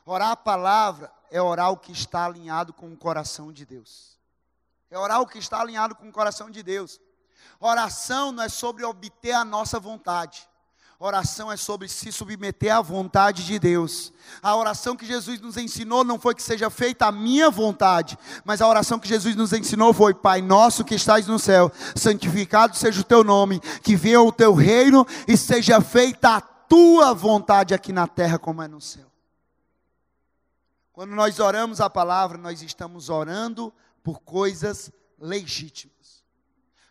Orar 0.03 0.31
a 0.31 0.35
palavra 0.35 1.13
é 1.29 1.39
orar 1.39 1.69
o 1.69 1.77
que 1.77 1.91
está 1.91 2.25
alinhado 2.25 2.73
com 2.73 2.91
o 2.91 2.97
coração 2.97 3.53
de 3.53 3.63
Deus. 3.63 4.17
É 4.89 4.97
orar 4.97 5.21
o 5.21 5.27
que 5.27 5.37
está 5.37 5.61
alinhado 5.61 5.93
com 5.93 6.09
o 6.09 6.11
coração 6.11 6.49
de 6.49 6.63
Deus. 6.63 6.99
Oração 7.59 8.31
não 8.31 8.41
é 8.41 8.49
sobre 8.49 8.83
obter 8.83 9.33
a 9.33 9.45
nossa 9.45 9.79
vontade. 9.79 10.48
Oração 11.01 11.49
é 11.49 11.55
sobre 11.55 11.87
se 11.87 12.11
submeter 12.11 12.75
à 12.75 12.81
vontade 12.81 13.45
de 13.45 13.57
Deus. 13.57 14.11
A 14.43 14.53
oração 14.53 14.97
que 14.97 15.05
Jesus 15.05 15.39
nos 15.39 15.55
ensinou 15.55 16.03
não 16.03 16.19
foi 16.19 16.35
que 16.35 16.43
seja 16.43 16.69
feita 16.69 17.05
a 17.05 17.11
minha 17.11 17.49
vontade, 17.49 18.19
mas 18.43 18.61
a 18.61 18.67
oração 18.67 18.99
que 18.99 19.07
Jesus 19.07 19.33
nos 19.33 19.53
ensinou 19.53 19.93
foi: 19.93 20.13
Pai 20.13 20.41
nosso 20.41 20.83
que 20.83 20.95
estás 20.95 21.25
no 21.25 21.39
céu, 21.39 21.71
santificado 21.95 22.75
seja 22.75 22.99
o 22.99 23.05
teu 23.05 23.23
nome, 23.23 23.61
que 23.81 23.95
venha 23.95 24.19
o 24.19 24.29
teu 24.29 24.53
reino 24.53 25.07
e 25.25 25.37
seja 25.37 25.79
feita 25.79 26.35
a 26.35 26.41
tua 26.41 27.13
vontade 27.13 27.73
aqui 27.73 27.93
na 27.93 28.05
terra 28.05 28.37
como 28.37 28.61
é 28.61 28.67
no 28.67 28.81
céu. 28.81 29.09
Quando 30.91 31.11
nós 31.11 31.39
oramos 31.39 31.79
a 31.79 31.89
palavra, 31.89 32.37
nós 32.37 32.61
estamos 32.61 33.07
orando 33.07 33.73
por 34.03 34.19
coisas 34.19 34.91
legítimas, 35.17 36.25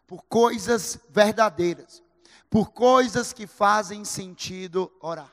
por 0.06 0.24
coisas 0.24 0.98
verdadeiras 1.10 2.07
por 2.50 2.70
coisas 2.70 3.32
que 3.32 3.46
fazem 3.46 4.04
sentido 4.04 4.92
orar. 5.00 5.32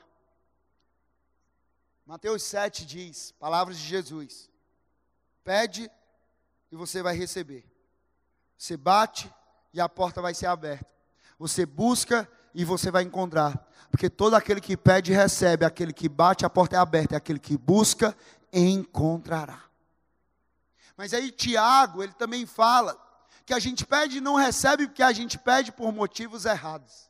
Mateus 2.04 2.42
7 2.44 2.84
diz, 2.84 3.32
palavras 3.32 3.78
de 3.78 3.84
Jesus: 3.84 4.50
Pede 5.42 5.90
e 6.70 6.76
você 6.76 7.02
vai 7.02 7.16
receber. 7.16 7.64
Você 8.56 8.76
bate 8.76 9.32
e 9.72 9.80
a 9.80 9.88
porta 9.88 10.22
vai 10.22 10.34
ser 10.34 10.46
aberta. 10.46 10.86
Você 11.38 11.66
busca 11.66 12.28
e 12.54 12.64
você 12.64 12.90
vai 12.90 13.02
encontrar. 13.02 13.66
Porque 13.90 14.08
todo 14.08 14.34
aquele 14.34 14.60
que 14.60 14.76
pede 14.76 15.12
recebe, 15.12 15.64
aquele 15.64 15.92
que 15.92 16.08
bate, 16.08 16.44
a 16.44 16.50
porta 16.50 16.76
é 16.76 16.78
aberta, 16.78 17.14
e 17.14 17.16
aquele 17.16 17.38
que 17.38 17.56
busca 17.56 18.16
encontrará. 18.52 19.62
Mas 20.96 21.12
aí 21.12 21.30
Tiago, 21.30 22.02
ele 22.02 22.14
também 22.14 22.46
fala 22.46 22.94
que 23.46 23.54
a 23.54 23.60
gente 23.60 23.86
pede 23.86 24.18
e 24.18 24.20
não 24.20 24.34
recebe 24.34 24.88
porque 24.88 25.04
a 25.04 25.12
gente 25.12 25.38
pede 25.38 25.70
por 25.70 25.92
motivos 25.92 26.44
errados. 26.44 27.08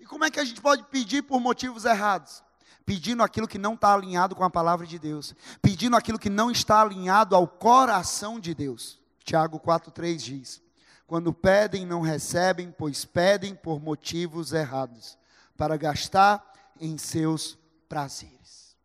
E 0.00 0.04
como 0.04 0.24
é 0.24 0.30
que 0.30 0.40
a 0.40 0.44
gente 0.44 0.60
pode 0.60 0.82
pedir 0.84 1.22
por 1.22 1.40
motivos 1.40 1.84
errados? 1.84 2.42
Pedindo 2.84 3.22
aquilo 3.22 3.46
que 3.46 3.56
não 3.56 3.74
está 3.74 3.94
alinhado 3.94 4.34
com 4.34 4.42
a 4.42 4.50
palavra 4.50 4.84
de 4.84 4.98
Deus, 4.98 5.32
pedindo 5.62 5.96
aquilo 5.96 6.18
que 6.18 6.28
não 6.28 6.50
está 6.50 6.82
alinhado 6.82 7.36
ao 7.36 7.46
coração 7.46 8.40
de 8.40 8.52
Deus. 8.52 9.00
Tiago 9.22 9.60
4,3 9.60 10.16
diz: 10.16 10.62
Quando 11.06 11.32
pedem, 11.32 11.86
não 11.86 12.00
recebem, 12.00 12.70
pois 12.72 13.04
pedem 13.04 13.54
por 13.54 13.80
motivos 13.80 14.52
errados, 14.52 15.16
para 15.56 15.76
gastar 15.76 16.44
em 16.80 16.98
seus 16.98 17.56
prazeres. 17.88 18.76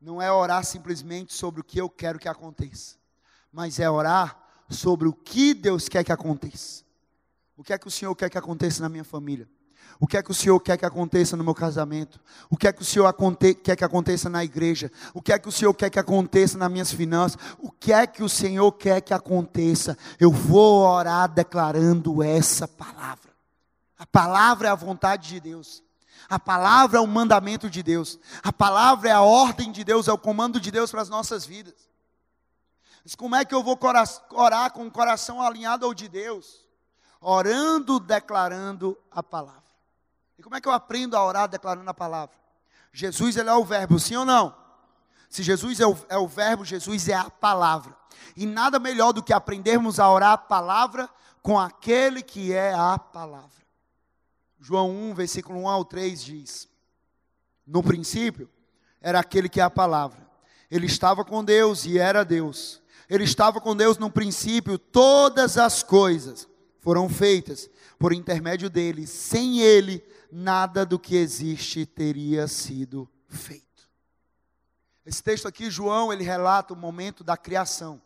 Não 0.00 0.20
é 0.20 0.30
orar 0.30 0.64
simplesmente 0.64 1.32
sobre 1.32 1.60
o 1.60 1.64
que 1.64 1.80
eu 1.80 1.88
quero 1.88 2.18
que 2.18 2.28
aconteça, 2.28 2.96
mas 3.50 3.78
é 3.78 3.88
orar 3.88 4.43
sobre 4.68 5.08
o 5.08 5.12
que 5.12 5.54
Deus 5.54 5.88
quer 5.88 6.04
que 6.04 6.12
aconteça. 6.12 6.84
O 7.56 7.62
que 7.62 7.72
é 7.72 7.78
que 7.78 7.86
o 7.86 7.90
Senhor 7.90 8.14
quer 8.14 8.28
que 8.28 8.38
aconteça 8.38 8.82
na 8.82 8.88
minha 8.88 9.04
família? 9.04 9.48
O 10.00 10.06
que 10.06 10.16
é 10.16 10.22
que 10.22 10.30
o 10.30 10.34
Senhor 10.34 10.58
quer 10.60 10.76
que 10.76 10.84
aconteça 10.84 11.36
no 11.36 11.44
meu 11.44 11.54
casamento? 11.54 12.20
O 12.50 12.56
que 12.56 12.66
é 12.66 12.72
que 12.72 12.82
o 12.82 12.84
Senhor 12.84 13.12
quer 13.62 13.76
que 13.76 13.84
aconteça 13.84 14.28
na 14.28 14.42
igreja? 14.42 14.90
O 15.12 15.22
que 15.22 15.32
é 15.32 15.38
que 15.38 15.48
o 15.48 15.52
Senhor 15.52 15.72
quer 15.74 15.88
que 15.88 15.98
aconteça 15.98 16.58
nas 16.58 16.70
minhas 16.70 16.92
finanças? 16.92 17.38
O 17.58 17.70
que 17.70 17.92
é 17.92 18.06
que 18.06 18.22
o 18.22 18.28
Senhor 18.28 18.72
quer 18.72 19.00
que 19.00 19.14
aconteça? 19.14 19.96
Eu 20.18 20.32
vou 20.32 20.84
orar 20.86 21.32
declarando 21.32 22.22
essa 22.22 22.66
palavra. 22.66 23.32
A 23.96 24.06
palavra 24.06 24.68
é 24.68 24.70
a 24.70 24.74
vontade 24.74 25.28
de 25.28 25.40
Deus. 25.40 25.82
A 26.28 26.38
palavra 26.38 26.98
é 26.98 27.00
o 27.00 27.06
mandamento 27.06 27.70
de 27.70 27.82
Deus. 27.82 28.18
A 28.42 28.52
palavra 28.52 29.10
é 29.10 29.12
a 29.12 29.20
ordem 29.20 29.70
de 29.70 29.84
Deus, 29.84 30.08
é 30.08 30.12
o 30.12 30.18
comando 30.18 30.58
de 30.58 30.70
Deus 30.70 30.90
para 30.90 31.02
as 31.02 31.08
nossas 31.08 31.46
vidas. 31.46 31.74
Mas 33.04 33.14
como 33.14 33.36
é 33.36 33.44
que 33.44 33.54
eu 33.54 33.62
vou 33.62 33.78
orar 34.30 34.72
com 34.72 34.86
o 34.86 34.90
coração 34.90 35.42
alinhado 35.42 35.84
ao 35.84 35.92
de 35.92 36.08
Deus? 36.08 36.66
Orando, 37.20 38.00
declarando 38.00 38.98
a 39.10 39.22
palavra. 39.22 39.62
E 40.38 40.42
como 40.42 40.56
é 40.56 40.60
que 40.60 40.66
eu 40.66 40.72
aprendo 40.72 41.16
a 41.16 41.24
orar 41.24 41.46
declarando 41.46 41.88
a 41.88 41.94
palavra? 41.94 42.34
Jesus 42.92 43.36
ele 43.36 43.50
é 43.50 43.54
o 43.54 43.64
verbo, 43.64 43.98
sim 43.98 44.16
ou 44.16 44.24
não? 44.24 44.56
Se 45.28 45.42
Jesus 45.42 45.80
é 45.80 45.86
o, 45.86 45.96
é 46.08 46.16
o 46.16 46.26
verbo, 46.26 46.64
Jesus 46.64 47.08
é 47.08 47.14
a 47.14 47.28
palavra. 47.28 47.94
E 48.36 48.46
nada 48.46 48.78
melhor 48.78 49.12
do 49.12 49.22
que 49.22 49.32
aprendermos 49.32 50.00
a 50.00 50.10
orar 50.10 50.32
a 50.32 50.38
palavra 50.38 51.10
com 51.42 51.58
aquele 51.58 52.22
que 52.22 52.52
é 52.52 52.72
a 52.72 52.98
palavra. 52.98 53.50
João 54.60 54.90
1, 54.90 55.14
versículo 55.14 55.60
1 55.60 55.68
ao 55.68 55.84
3 55.84 56.24
diz: 56.24 56.68
No 57.66 57.82
princípio 57.82 58.48
era 59.00 59.20
aquele 59.20 59.48
que 59.48 59.60
é 59.60 59.64
a 59.64 59.68
palavra. 59.68 60.24
Ele 60.70 60.86
estava 60.86 61.24
com 61.24 61.44
Deus 61.44 61.84
e 61.84 61.98
era 61.98 62.24
Deus. 62.24 62.80
Ele 63.14 63.22
estava 63.22 63.60
com 63.60 63.76
Deus 63.76 63.96
no 63.96 64.10
princípio, 64.10 64.76
todas 64.76 65.56
as 65.56 65.84
coisas 65.84 66.48
foram 66.80 67.08
feitas 67.08 67.70
por 67.96 68.12
intermédio 68.12 68.68
dele. 68.68 69.06
Sem 69.06 69.60
ele, 69.60 70.04
nada 70.32 70.84
do 70.84 70.98
que 70.98 71.14
existe 71.14 71.86
teria 71.86 72.48
sido 72.48 73.08
feito. 73.28 73.88
Esse 75.06 75.22
texto 75.22 75.46
aqui, 75.46 75.70
João, 75.70 76.12
ele 76.12 76.24
relata 76.24 76.74
o 76.74 76.76
momento 76.76 77.22
da 77.22 77.36
criação. 77.36 78.02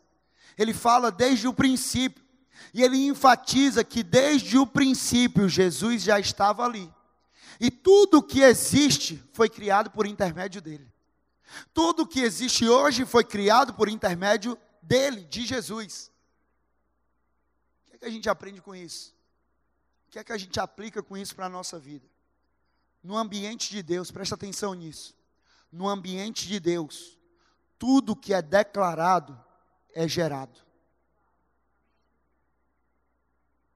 Ele 0.55 0.75
fala 0.75 1.11
desde 1.11 1.47
o 1.47 1.55
princípio. 1.55 2.23
E 2.71 2.83
ele 2.83 3.07
enfatiza 3.07 3.83
que 3.83 4.03
desde 4.03 4.59
o 4.59 4.67
princípio 4.67 5.49
Jesus 5.49 6.03
já 6.03 6.19
estava 6.19 6.63
ali. 6.63 6.87
E 7.59 7.71
tudo 7.71 8.21
que 8.21 8.41
existe 8.41 9.23
foi 9.33 9.49
criado 9.49 9.89
por 9.89 10.05
intermédio 10.05 10.61
dele. 10.61 10.87
Tudo 11.73 12.05
que 12.05 12.19
existe 12.19 12.69
hoje 12.69 13.05
foi 13.05 13.23
criado 13.23 13.73
por 13.73 13.89
intermédio 13.89 14.55
dele, 14.89 15.23
de 15.23 15.45
Jesus. 15.45 16.11
O 17.85 17.89
que 17.91 17.95
é 17.95 17.99
que 17.99 18.05
a 18.05 18.09
gente 18.09 18.27
aprende 18.27 18.59
com 18.59 18.75
isso? 18.75 19.15
O 20.07 20.11
que 20.11 20.17
é 20.17 20.23
que 20.23 20.33
a 20.33 20.37
gente 20.37 20.59
aplica 20.59 21.03
com 21.03 21.15
isso 21.15 21.35
para 21.35 21.45
a 21.45 21.49
nossa 21.49 21.77
vida? 21.77 22.09
No 23.03 23.15
ambiente 23.15 23.69
de 23.69 23.83
Deus, 23.83 24.09
presta 24.09 24.33
atenção 24.33 24.73
nisso. 24.73 25.15
No 25.71 25.87
ambiente 25.87 26.47
de 26.47 26.59
Deus, 26.59 27.19
tudo 27.77 28.15
que 28.15 28.33
é 28.33 28.41
declarado 28.41 29.39
é 29.93 30.07
gerado. 30.07 30.59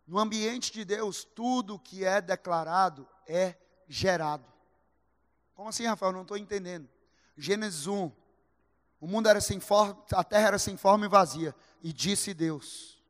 No 0.08 0.18
ambiente 0.18 0.74
de 0.74 0.84
Deus, 0.84 1.24
tudo 1.24 1.78
que 1.78 2.04
é 2.04 2.20
declarado 2.20 3.08
é 3.28 3.56
gerado. 3.88 4.52
Como 5.54 5.70
assim, 5.70 5.86
Rafael? 5.86 6.12
Não 6.12 6.24
estou 6.24 6.38
entendendo. 6.38 6.90
Gênesis 7.38 7.86
1. 7.86 8.12
O 9.04 9.08
mundo 9.08 9.28
era 9.28 9.42
sem 9.42 9.60
forma, 9.60 10.02
a 10.14 10.24
terra 10.24 10.48
era 10.48 10.58
sem 10.58 10.78
forma 10.78 11.06
e 11.06 11.10
vazia. 11.10 11.54
E 11.82 11.92
disse 11.92 12.34
Deus: 12.34 13.04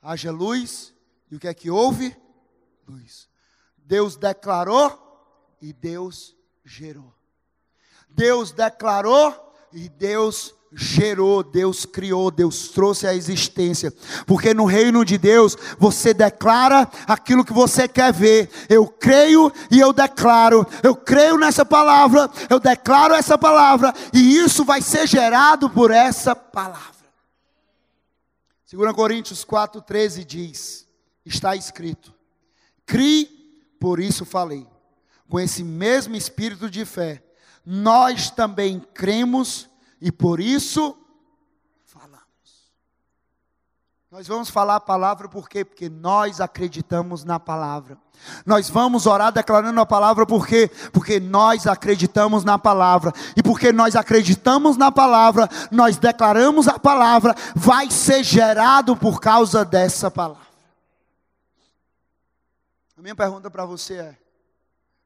haja 0.00 0.32
luz. 0.32 0.94
E 1.30 1.36
o 1.36 1.38
que 1.38 1.46
é 1.46 1.52
que 1.52 1.70
houve? 1.70 2.16
Luz. 2.88 3.28
Deus 3.76 4.16
declarou 4.16 5.58
e 5.60 5.70
Deus 5.70 6.34
gerou. 6.64 7.12
Deus 8.08 8.52
declarou 8.52 9.52
e 9.70 9.90
Deus 9.90 10.54
gerou, 10.72 11.42
Deus 11.42 11.86
criou, 11.86 12.30
Deus 12.30 12.68
trouxe 12.68 13.06
a 13.06 13.14
existência. 13.14 13.92
Porque 14.26 14.52
no 14.52 14.64
reino 14.64 15.04
de 15.04 15.16
Deus, 15.16 15.56
você 15.78 16.12
declara 16.12 16.88
aquilo 17.06 17.44
que 17.44 17.52
você 17.52 17.88
quer 17.88 18.12
ver. 18.12 18.50
Eu 18.68 18.86
creio 18.86 19.52
e 19.70 19.80
eu 19.80 19.92
declaro. 19.92 20.66
Eu 20.82 20.94
creio 20.94 21.38
nessa 21.38 21.64
palavra, 21.64 22.30
eu 22.50 22.60
declaro 22.60 23.14
essa 23.14 23.38
palavra 23.38 23.94
e 24.12 24.36
isso 24.36 24.64
vai 24.64 24.82
ser 24.82 25.06
gerado 25.06 25.70
por 25.70 25.90
essa 25.90 26.34
palavra. 26.36 26.98
2 28.70 28.92
Coríntios 28.92 29.44
4:13 29.44 30.24
diz: 30.24 30.86
Está 31.24 31.56
escrito: 31.56 32.12
Crie, 32.84 33.26
por 33.80 34.00
isso 34.00 34.24
falei. 34.24 34.66
Com 35.28 35.38
esse 35.38 35.62
mesmo 35.62 36.16
espírito 36.16 36.70
de 36.70 36.86
fé, 36.86 37.22
nós 37.64 38.30
também 38.30 38.80
cremos 38.94 39.68
e 40.00 40.12
por 40.12 40.40
isso 40.40 40.96
falamos. 41.84 42.22
Nós 44.10 44.26
vamos 44.26 44.48
falar 44.48 44.76
a 44.76 44.80
palavra 44.80 45.28
por 45.28 45.48
quê? 45.48 45.64
Porque 45.64 45.88
nós 45.88 46.40
acreditamos 46.40 47.24
na 47.24 47.38
palavra. 47.38 47.98
Nós 48.46 48.68
vamos 48.68 49.06
orar 49.06 49.32
declarando 49.32 49.80
a 49.80 49.86
palavra 49.86 50.24
por 50.24 50.46
quê? 50.46 50.70
Porque 50.92 51.20
nós 51.20 51.66
acreditamos 51.66 52.44
na 52.44 52.58
palavra. 52.58 53.12
E 53.36 53.42
porque 53.42 53.72
nós 53.72 53.96
acreditamos 53.96 54.76
na 54.76 54.90
palavra, 54.90 55.48
nós 55.70 55.96
declaramos 55.96 56.68
a 56.68 56.78
palavra, 56.78 57.34
vai 57.54 57.90
ser 57.90 58.22
gerado 58.22 58.96
por 58.96 59.20
causa 59.20 59.64
dessa 59.64 60.10
palavra. 60.10 60.48
A 62.96 63.02
minha 63.02 63.14
pergunta 63.14 63.50
para 63.50 63.64
você 63.64 63.94
é: 63.94 64.18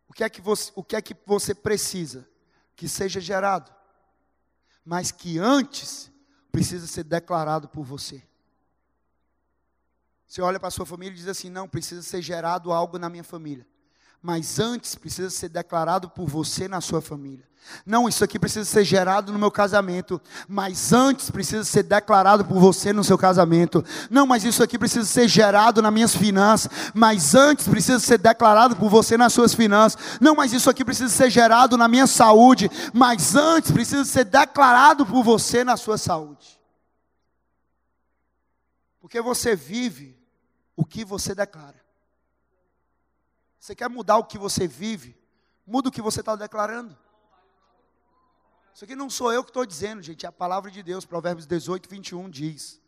o 0.09 0.13
que 0.13 0.25
é 0.25 0.29
que 0.29 0.41
você, 0.41 0.73
o 0.75 0.83
que 0.85 0.97
é 0.97 1.03
que 1.03 1.17
você 1.27 1.55
precisa 1.55 2.27
que 2.75 2.89
seja 2.89 3.21
gerado? 3.21 3.71
Mas 4.85 5.11
que 5.11 5.39
antes 5.39 6.11
precisa 6.51 6.87
ser 6.87 7.05
declarado 7.05 7.69
por 7.69 7.85
você. 7.85 8.23
Você 10.27 10.41
olha 10.41 10.59
para 10.59 10.69
a 10.69 10.73
sua 10.73 10.87
família 10.87 11.13
e 11.15 11.19
diz 11.19 11.29
assim: 11.29 11.51
não, 11.51 11.69
precisa 11.69 12.03
ser 12.03 12.23
gerado 12.23 12.73
algo 12.73 12.99
na 12.99 13.09
minha 13.09 13.25
família. 13.25 13.67
Mas 14.23 14.59
antes 14.61 14.95
precisa 14.95 15.31
ser 15.31 15.49
declarado 15.49 16.09
por 16.09 16.29
você 16.29 16.69
na 16.69 16.81
sua 16.81 17.03
família. 17.03 17.45
Não, 17.87 18.09
isso 18.09 18.23
aqui 18.23 18.39
precisa 18.39 18.65
ser 18.65 18.85
gerado 18.85 19.33
no 19.33 19.39
meu 19.39 19.51
casamento, 19.51 20.21
mas 20.49 20.93
antes 20.93 21.31
precisa 21.31 21.65
ser 21.65 21.83
declarado 21.83 22.45
por 22.45 22.59
você 22.59 22.93
no 22.93 23.05
seu 23.05 23.17
casamento. 23.17 23.85
Não, 24.11 24.27
mas 24.27 24.45
isso 24.45 24.63
aqui 24.63 24.79
precisa 24.79 25.07
ser 25.07 25.29
gerado 25.29 25.81
nas 25.81 25.93
minhas 25.93 26.15
finanças, 26.15 26.71
mas 26.93 27.35
antes 27.35 27.67
precisa 27.67 27.99
ser 27.99 28.19
declarado 28.19 28.77
por 28.77 28.89
você 28.89 29.17
nas 29.17 29.33
suas 29.33 29.55
finanças. 29.55 30.01
Não, 30.21 30.35
mas 30.35 30.53
isso 30.53 30.69
aqui 30.69 30.85
precisa 30.85 31.09
ser 31.09 31.31
gerado 31.31 31.77
na 31.77 31.89
minha 31.89 32.07
saúde, 32.07 32.71
mas 32.93 33.35
antes 33.35 33.71
precisa 33.71 34.05
ser 34.05 34.25
declarado 34.25 35.07
por 35.07 35.23
você 35.23 35.65
na 35.65 35.77
sua 35.77 35.99
saúde. 35.99 36.61
Porque 39.01 39.21
você 39.21 39.57
vive 39.57 40.17
o 40.77 40.85
que 40.85 41.05
você 41.05 41.35
declara. 41.35 41.82
Você 43.63 43.77
quer 43.77 43.89
mudar 43.89 44.17
o 44.17 44.25
que 44.25 44.37
você 44.37 44.67
vive? 44.67 45.17
Muda 45.65 45.89
o 45.89 45.93
que 45.93 46.03
você 46.03 46.19
está 46.19 46.35
declarando. 46.35 46.99
Isso 48.75 48.85
aqui 48.85 48.97
não 48.97 49.09
sou 49.09 49.33
eu 49.33 49.45
que 49.45 49.51
estou 49.51 49.65
dizendo, 49.65 50.03
gente, 50.03 50.27
é 50.27 50.29
a 50.29 50.33
palavra 50.33 50.69
de 50.69 50.83
Deus, 50.83 51.05
Provérbios 51.05 51.47
18, 51.47 51.89
21 51.89 52.29
diz: 52.29 52.81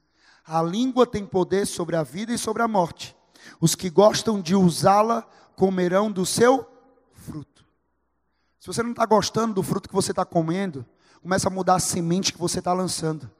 A 0.44 0.60
língua 0.60 1.06
tem 1.06 1.24
poder 1.24 1.64
sobre 1.64 1.94
a 1.94 2.02
vida 2.02 2.32
e 2.32 2.38
sobre 2.38 2.60
a 2.60 2.66
morte. 2.66 3.16
Os 3.60 3.76
que 3.76 3.88
gostam 3.88 4.42
de 4.42 4.56
usá-la 4.56 5.22
comerão 5.54 6.10
do 6.10 6.26
seu 6.26 6.68
fruto. 7.12 7.64
Se 8.58 8.66
você 8.66 8.82
não 8.82 8.90
está 8.90 9.06
gostando 9.06 9.54
do 9.54 9.62
fruto 9.62 9.88
que 9.88 9.94
você 9.94 10.10
está 10.10 10.24
comendo, 10.24 10.84
começa 11.22 11.46
a 11.46 11.52
mudar 11.52 11.76
a 11.76 11.78
semente 11.78 12.32
que 12.32 12.38
você 12.40 12.58
está 12.58 12.72
lançando. 12.72 13.30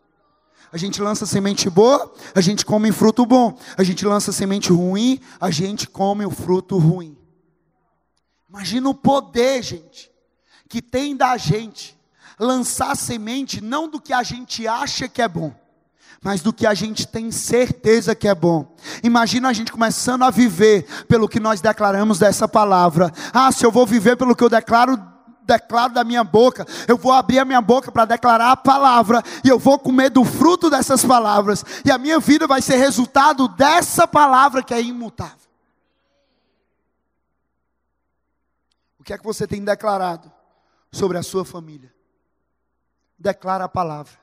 A 0.71 0.77
gente 0.77 1.03
lança 1.03 1.27
semente 1.27 1.69
boa, 1.69 2.15
a 2.33 2.41
gente 2.41 2.65
come 2.65 2.93
fruto 2.93 3.27
bom. 3.27 3.59
A 3.77 3.83
gente 3.83 4.07
lança 4.07 4.31
semente 4.31 4.73
ruim, 4.73 5.21
a 5.41 5.51
gente 5.51 5.89
come 5.89 6.25
o 6.25 6.31
fruto 6.31 6.79
ruim. 6.79 7.24
Imagina 8.55 8.89
o 8.89 8.95
poder, 8.95 9.65
gente, 9.65 10.13
que 10.69 10.81
tem 10.81 11.17
da 11.17 11.37
gente 11.37 11.99
lançar 12.39 12.97
semente 12.97 13.61
não 13.61 13.89
do 13.89 14.01
que 14.01 14.13
a 14.13 14.23
gente 14.23 14.69
acha 14.69 15.09
que 15.09 15.21
é 15.21 15.27
bom, 15.27 15.53
mas 16.23 16.41
do 16.41 16.53
que 16.53 16.65
a 16.65 16.73
gente 16.73 17.05
tem 17.05 17.33
certeza 17.33 18.15
que 18.15 18.29
é 18.29 18.35
bom. 18.35 18.73
Imagina 19.03 19.49
a 19.49 19.53
gente 19.53 19.73
começando 19.73 20.23
a 20.23 20.31
viver 20.31 20.87
pelo 21.09 21.29
que 21.29 21.41
nós 21.41 21.61
declaramos 21.61 22.21
dessa 22.21 22.47
palavra. 22.47 23.13
Ah, 23.33 23.51
se 23.51 23.67
eu 23.67 23.73
vou 23.73 23.85
viver 23.85 24.17
pelo 24.17 24.37
que 24.37 24.45
eu 24.45 24.49
declaro 24.49 25.03
declaro 25.45 25.93
da 25.93 26.05
minha 26.05 26.23
boca, 26.23 26.65
eu 26.87 26.97
vou 26.97 27.13
abrir 27.13 27.41
a 27.41 27.45
minha 27.45 27.61
boca 27.61 27.91
para 27.91 28.05
declarar 28.05 28.53
a 28.53 28.57
palavra, 28.57 29.21
e 29.45 29.49
eu 29.49 29.59
vou 29.59 29.81
comer 29.81 30.11
do 30.11 30.25
fruto 30.25 30.71
dessas 30.71 31.05
palavras, 31.05 31.65
e 31.85 31.91
a 31.91 31.99
minha 31.99 32.21
vida 32.21 32.47
vai 32.47 32.63
ser 32.63 32.77
resultado 32.77 33.49
dessa 33.49 34.07
palavra 34.07 34.63
que 34.63 34.73
é 34.73 34.81
imutável. 34.81 35.44
O 39.05 39.07
que 39.07 39.13
é 39.13 39.19
que 39.19 39.25
você 39.25 39.47
tem 39.47 39.63
declarado 39.63 40.33
sobre 40.91 41.19
a 41.19 41.23
sua 41.23 41.45
família? 41.45 41.93
declara 43.19 43.65
a 43.65 43.69
palavra: 43.69 44.15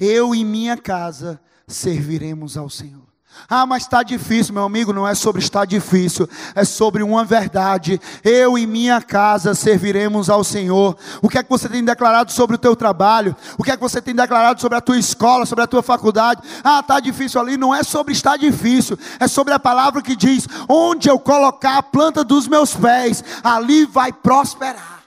Eu 0.00 0.34
e 0.34 0.42
minha 0.42 0.78
casa 0.78 1.38
serviremos 1.68 2.56
ao 2.56 2.70
Senhor. 2.70 3.06
Ah, 3.48 3.66
mas 3.66 3.82
está 3.82 4.02
difícil, 4.02 4.54
meu 4.54 4.64
amigo. 4.64 4.92
Não 4.92 5.06
é 5.06 5.14
sobre 5.14 5.42
estar 5.42 5.64
difícil, 5.64 6.28
é 6.54 6.64
sobre 6.64 7.02
uma 7.02 7.24
verdade. 7.24 8.00
Eu 8.22 8.56
e 8.56 8.66
minha 8.66 9.00
casa 9.02 9.54
serviremos 9.54 10.30
ao 10.30 10.42
Senhor. 10.42 10.96
O 11.20 11.28
que 11.28 11.38
é 11.38 11.42
que 11.42 11.50
você 11.50 11.68
tem 11.68 11.84
declarado 11.84 12.32
sobre 12.32 12.56
o 12.56 12.58
teu 12.58 12.74
trabalho? 12.74 13.36
O 13.58 13.62
que 13.62 13.70
é 13.70 13.76
que 13.76 13.82
você 13.82 14.00
tem 14.00 14.14
declarado 14.14 14.60
sobre 14.60 14.78
a 14.78 14.80
tua 14.80 14.98
escola, 14.98 15.46
sobre 15.46 15.64
a 15.64 15.66
tua 15.66 15.82
faculdade? 15.82 16.42
Ah, 16.62 16.80
está 16.80 17.00
difícil 17.00 17.40
ali. 17.40 17.56
Não 17.56 17.74
é 17.74 17.82
sobre 17.82 18.12
estar 18.12 18.36
difícil, 18.36 18.98
é 19.20 19.28
sobre 19.28 19.52
a 19.52 19.58
palavra 19.58 20.00
que 20.00 20.16
diz: 20.16 20.46
Onde 20.68 21.08
eu 21.08 21.18
colocar 21.18 21.78
a 21.78 21.82
planta 21.82 22.24
dos 22.24 22.48
meus 22.48 22.74
pés, 22.74 23.22
ali 23.42 23.84
vai 23.84 24.12
prosperar. 24.12 25.04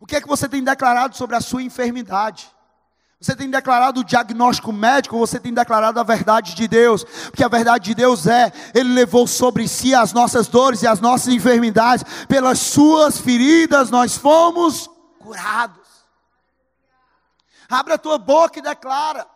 O 0.00 0.06
que 0.06 0.16
é 0.16 0.20
que 0.20 0.28
você 0.28 0.48
tem 0.48 0.62
declarado 0.62 1.16
sobre 1.16 1.36
a 1.36 1.40
sua 1.40 1.62
enfermidade? 1.62 2.55
Você 3.18 3.34
tem 3.34 3.48
declarado 3.48 4.00
o 4.00 4.04
diagnóstico 4.04 4.70
médico, 4.72 5.18
você 5.18 5.40
tem 5.40 5.52
declarado 5.52 5.98
a 5.98 6.02
verdade 6.02 6.54
de 6.54 6.68
Deus, 6.68 7.02
porque 7.02 7.42
a 7.42 7.48
verdade 7.48 7.86
de 7.86 7.94
Deus 7.94 8.26
é, 8.26 8.52
Ele 8.74 8.92
levou 8.92 9.26
sobre 9.26 9.66
si 9.66 9.94
as 9.94 10.12
nossas 10.12 10.48
dores 10.48 10.82
e 10.82 10.86
as 10.86 11.00
nossas 11.00 11.28
enfermidades, 11.28 12.04
pelas 12.26 12.58
suas 12.58 13.18
feridas 13.18 13.88
nós 13.88 14.16
fomos 14.16 14.90
curados. 15.18 15.86
Abre 17.70 17.94
a 17.94 17.98
tua 17.98 18.18
boca 18.18 18.58
e 18.58 18.62
declara, 18.62 19.26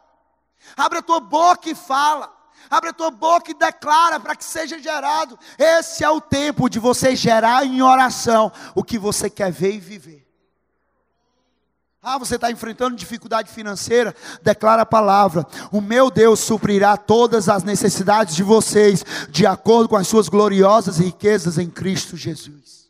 abre 0.77 0.99
a 0.99 1.03
tua 1.03 1.19
boca 1.19 1.71
e 1.71 1.75
fala, 1.75 2.31
abre 2.69 2.91
a 2.91 2.93
tua 2.93 3.11
boca 3.11 3.51
e 3.51 3.55
declara 3.55 4.21
para 4.21 4.37
que 4.37 4.45
seja 4.45 4.79
gerado. 4.79 5.39
Esse 5.59 6.05
é 6.05 6.11
o 6.11 6.21
tempo 6.21 6.69
de 6.69 6.79
você 6.79 7.17
gerar 7.17 7.65
em 7.65 7.81
oração 7.81 8.53
o 8.75 8.85
que 8.85 8.99
você 8.99 9.31
quer 9.31 9.51
ver 9.51 9.73
e 9.73 9.81
viver. 9.81 10.30
Ah, 12.03 12.17
você 12.17 12.37
está 12.37 12.51
enfrentando 12.51 12.97
dificuldade 12.97 13.51
financeira? 13.51 14.15
Declara 14.43 14.83
a 14.83 14.87
palavra: 14.87 15.47
O 15.71 15.83
meu 15.83 16.11
Deus 16.11 16.41
suprirá 16.41 16.97
todas 16.97 17.47
as 17.47 17.63
necessidades 17.63 18.35
de 18.35 18.43
vocês, 18.43 19.05
de 19.29 19.47
acordo 19.47 19.91
com 19.91 19.97
as 19.97 20.09
suas 20.09 20.27
gloriosas 20.27 20.99
riquezas 20.99 21.59
em 21.59 21.69
Cristo 21.69 22.17
Jesus. 22.17 22.89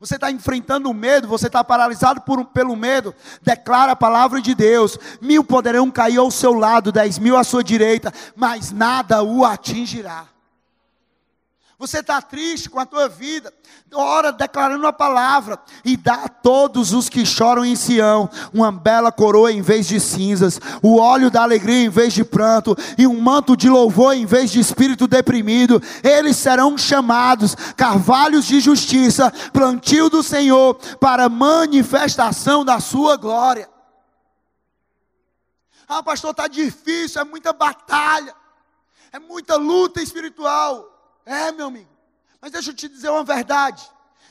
Você 0.00 0.14
está 0.14 0.30
enfrentando 0.30 0.90
o 0.90 0.94
medo, 0.94 1.28
você 1.28 1.46
está 1.46 1.62
paralisado 1.62 2.22
por, 2.22 2.44
pelo 2.46 2.74
medo. 2.74 3.14
Declara 3.42 3.92
a 3.92 3.96
palavra 3.96 4.40
de 4.40 4.54
Deus: 4.54 4.98
mil 5.20 5.44
poderão 5.44 5.90
cair 5.90 6.16
ao 6.16 6.30
seu 6.30 6.54
lado, 6.54 6.90
dez 6.90 7.18
mil 7.18 7.36
à 7.36 7.44
sua 7.44 7.62
direita, 7.62 8.10
mas 8.34 8.72
nada 8.72 9.22
o 9.22 9.44
atingirá. 9.44 10.33
Você 11.76 11.98
está 11.98 12.22
triste 12.22 12.70
com 12.70 12.78
a 12.78 12.86
tua 12.86 13.08
vida, 13.08 13.52
ora 13.92 14.30
declarando 14.30 14.86
a 14.86 14.92
palavra 14.92 15.58
e 15.84 15.96
dá 15.96 16.14
a 16.14 16.28
todos 16.28 16.92
os 16.92 17.08
que 17.08 17.26
choram 17.26 17.64
em 17.64 17.74
Sião 17.74 18.30
uma 18.52 18.70
bela 18.70 19.10
coroa 19.10 19.50
em 19.50 19.60
vez 19.60 19.88
de 19.88 19.98
cinzas, 19.98 20.60
o 20.80 20.98
óleo 20.98 21.32
da 21.32 21.42
alegria 21.42 21.84
em 21.84 21.88
vez 21.88 22.12
de 22.12 22.24
pranto 22.24 22.76
e 22.96 23.08
um 23.08 23.20
manto 23.20 23.56
de 23.56 23.68
louvor 23.68 24.14
em 24.14 24.24
vez 24.24 24.52
de 24.52 24.60
espírito 24.60 25.08
deprimido. 25.08 25.82
Eles 26.04 26.36
serão 26.36 26.78
chamados 26.78 27.56
carvalhos 27.76 28.46
de 28.46 28.60
justiça, 28.60 29.32
plantio 29.52 30.08
do 30.08 30.22
Senhor 30.22 30.76
para 31.00 31.28
manifestação 31.28 32.64
da 32.64 32.78
sua 32.78 33.16
glória. 33.16 33.68
Ah, 35.88 36.04
pastor, 36.04 36.30
está 36.30 36.46
difícil, 36.46 37.20
é 37.20 37.24
muita 37.24 37.52
batalha, 37.52 38.34
é 39.10 39.18
muita 39.18 39.56
luta 39.56 40.00
espiritual. 40.00 40.93
É, 41.26 41.52
meu 41.52 41.66
amigo. 41.66 41.88
Mas 42.40 42.52
deixa 42.52 42.70
eu 42.70 42.74
te 42.74 42.88
dizer 42.88 43.08
uma 43.08 43.24
verdade. 43.24 43.82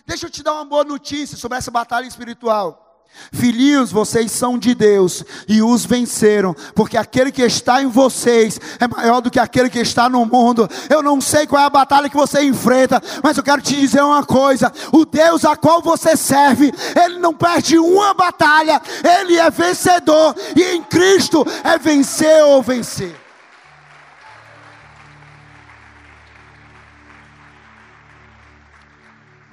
Deixa 0.06 0.26
eu 0.26 0.30
te 0.30 0.44
dar 0.44 0.54
uma 0.54 0.66
boa 0.66 0.84
notícia 0.84 1.38
sobre 1.38 1.58
essa 1.58 1.72
batalha 1.72 2.06
espiritual. 2.06 2.84
Filhinhos, 3.32 3.92
vocês 3.92 4.32
são 4.32 4.58
de 4.58 4.74
Deus 4.74 5.24
e 5.48 5.62
os 5.62 5.86
venceram, 5.86 6.56
porque 6.74 6.98
aquele 6.98 7.32
que 7.32 7.44
está 7.44 7.82
em 7.82 7.88
vocês 7.88 8.60
é 8.80 8.88
maior 8.88 9.22
do 9.22 9.30
que 9.30 9.40
aquele 9.40 9.70
que 9.70 9.80
está 9.80 10.10
no 10.10 10.26
mundo. 10.26 10.68
Eu 10.90 11.04
não 11.04 11.22
sei 11.22 11.46
qual 11.46 11.62
é 11.62 11.66
a 11.66 11.70
batalha 11.70 12.10
que 12.10 12.16
você 12.16 12.44
enfrenta, 12.44 13.02
mas 13.24 13.38
eu 13.38 13.44
quero 13.44 13.62
te 13.62 13.76
dizer 13.76 14.02
uma 14.02 14.26
coisa: 14.26 14.72
o 14.92 15.06
Deus 15.06 15.46
a 15.46 15.56
qual 15.56 15.82
você 15.82 16.18
serve, 16.18 16.74
ele 17.04 17.20
não 17.20 17.34
perde 17.34 17.78
uma 17.78 18.14
batalha, 18.14 18.82
ele 19.22 19.38
é 19.38 19.50
vencedor, 19.50 20.36
e 20.56 20.76
em 20.76 20.84
Cristo 20.84 21.46
é 21.64 21.78
vencer 21.78 22.44
ou 22.44 22.64
vencer. 22.64 23.23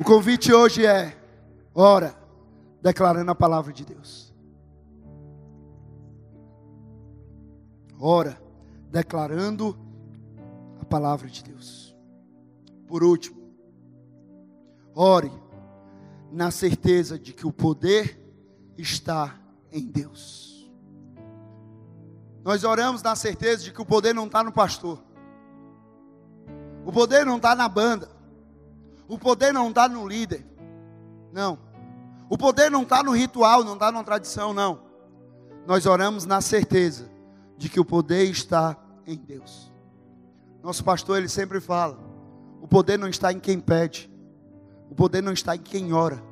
O 0.00 0.04
convite 0.04 0.50
hoje 0.50 0.86
é: 0.86 1.14
ora, 1.74 2.16
declarando 2.80 3.30
a 3.30 3.34
palavra 3.34 3.70
de 3.70 3.84
Deus. 3.84 4.34
Ora, 8.00 8.40
declarando 8.90 9.78
a 10.80 10.86
palavra 10.86 11.28
de 11.28 11.44
Deus. 11.44 11.94
Por 12.88 13.04
último, 13.04 13.38
ore 14.94 15.30
na 16.32 16.50
certeza 16.50 17.18
de 17.18 17.34
que 17.34 17.46
o 17.46 17.52
poder 17.52 18.18
está 18.78 19.38
em 19.70 19.86
Deus. 19.86 20.72
Nós 22.42 22.64
oramos 22.64 23.02
na 23.02 23.14
certeza 23.14 23.64
de 23.64 23.70
que 23.70 23.82
o 23.82 23.86
poder 23.86 24.14
não 24.14 24.24
está 24.24 24.42
no 24.42 24.50
pastor, 24.50 24.98
o 26.86 26.90
poder 26.90 27.26
não 27.26 27.36
está 27.36 27.54
na 27.54 27.68
banda, 27.68 28.19
o 29.11 29.18
poder 29.18 29.53
não 29.53 29.70
está 29.70 29.88
no 29.88 30.07
líder. 30.07 30.46
Não. 31.33 31.59
O 32.29 32.38
poder 32.38 32.70
não 32.70 32.83
está 32.85 33.03
no 33.03 33.11
ritual, 33.11 33.64
não 33.64 33.75
está 33.75 33.90
na 33.90 34.05
tradição, 34.05 34.55
não. 34.55 34.83
Nós 35.66 35.85
oramos 35.85 36.25
na 36.25 36.40
certeza 36.40 37.11
de 37.59 37.68
que 37.68 37.81
o 37.81 37.85
poder 37.85 38.31
está 38.31 38.77
em 39.05 39.16
Deus. 39.16 39.73
Nosso 40.62 40.85
pastor, 40.85 41.18
ele 41.18 41.29
sempre 41.29 41.61
fala: 41.61 41.99
o 42.62 42.68
poder 42.68 42.96
não 43.01 43.09
está 43.09 43.33
em 43.33 43.40
quem 43.40 43.59
pede, 43.59 44.09
o 44.88 44.94
poder 44.94 45.23
não 45.23 45.33
está 45.33 45.57
em 45.57 45.61
quem 45.61 45.92
ora, 45.92 46.23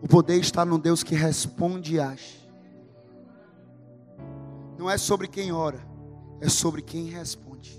o 0.00 0.08
poder 0.08 0.38
está 0.38 0.64
no 0.64 0.78
Deus 0.78 1.02
que 1.02 1.14
responde 1.14 1.96
e 1.96 2.00
age. 2.00 2.50
Não 4.78 4.88
é 4.88 4.96
sobre 4.96 5.28
quem 5.28 5.52
ora, 5.52 5.86
é 6.40 6.48
sobre 6.48 6.80
quem 6.80 7.10
responde. 7.10 7.78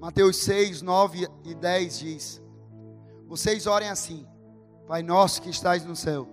Mateus 0.00 0.36
6, 0.36 0.82
9 0.82 1.26
e 1.44 1.54
10 1.56 1.98
diz: 1.98 2.47
vocês 3.28 3.66
orem 3.66 3.90
assim: 3.90 4.26
Pai 4.86 5.02
nosso 5.02 5.42
que 5.42 5.50
estás 5.50 5.84
no 5.84 5.94
céu, 5.94 6.26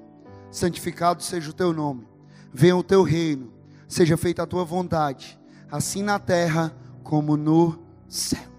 santificado 0.50 1.22
seja 1.22 1.50
o 1.50 1.54
teu 1.54 1.74
nome, 1.74 2.08
venha 2.54 2.76
o 2.76 2.84
teu 2.84 3.04
reino, 3.04 3.54
seja 3.88 4.16
feita 4.16 4.44
a 4.44 4.48
tua 4.48 4.64
vontade, 4.64 5.38
assim 5.70 6.02
na 6.02 6.18
terra 6.18 6.74
como 7.04 7.36
no 7.36 7.78
céu. 8.08 8.56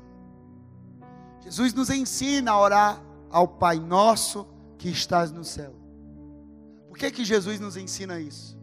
Jesus 1.42 1.72
nos 1.72 1.88
ensina 1.88 2.53
a 2.53 2.61
orar 2.61 3.03
ao 3.31 3.49
Pai 3.49 3.79
nosso 3.79 4.46
que 4.77 4.90
estás 4.90 5.33
no 5.33 5.44
céu. 5.44 5.75
Por 6.88 6.99
que 6.99 7.11
que 7.11 7.25
Jesus 7.25 7.59
nos 7.59 7.77
ensina 7.77 8.20
isso? 8.20 8.59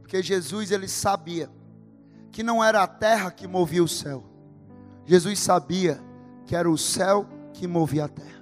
Porque 0.00 0.22
Jesus 0.22 0.70
ele 0.70 0.88
sabia 0.88 1.50
que 2.30 2.42
não 2.42 2.64
era 2.64 2.82
a 2.82 2.86
terra 2.86 3.30
que 3.30 3.46
movia 3.46 3.84
o 3.84 3.88
céu. 3.88 4.24
Jesus 5.04 5.38
sabia 5.38 6.02
que 6.46 6.56
era 6.56 6.70
o 6.70 6.78
céu 6.78 7.26
que 7.52 7.66
movia 7.66 8.04
a 8.04 8.08
terra. 8.08 8.41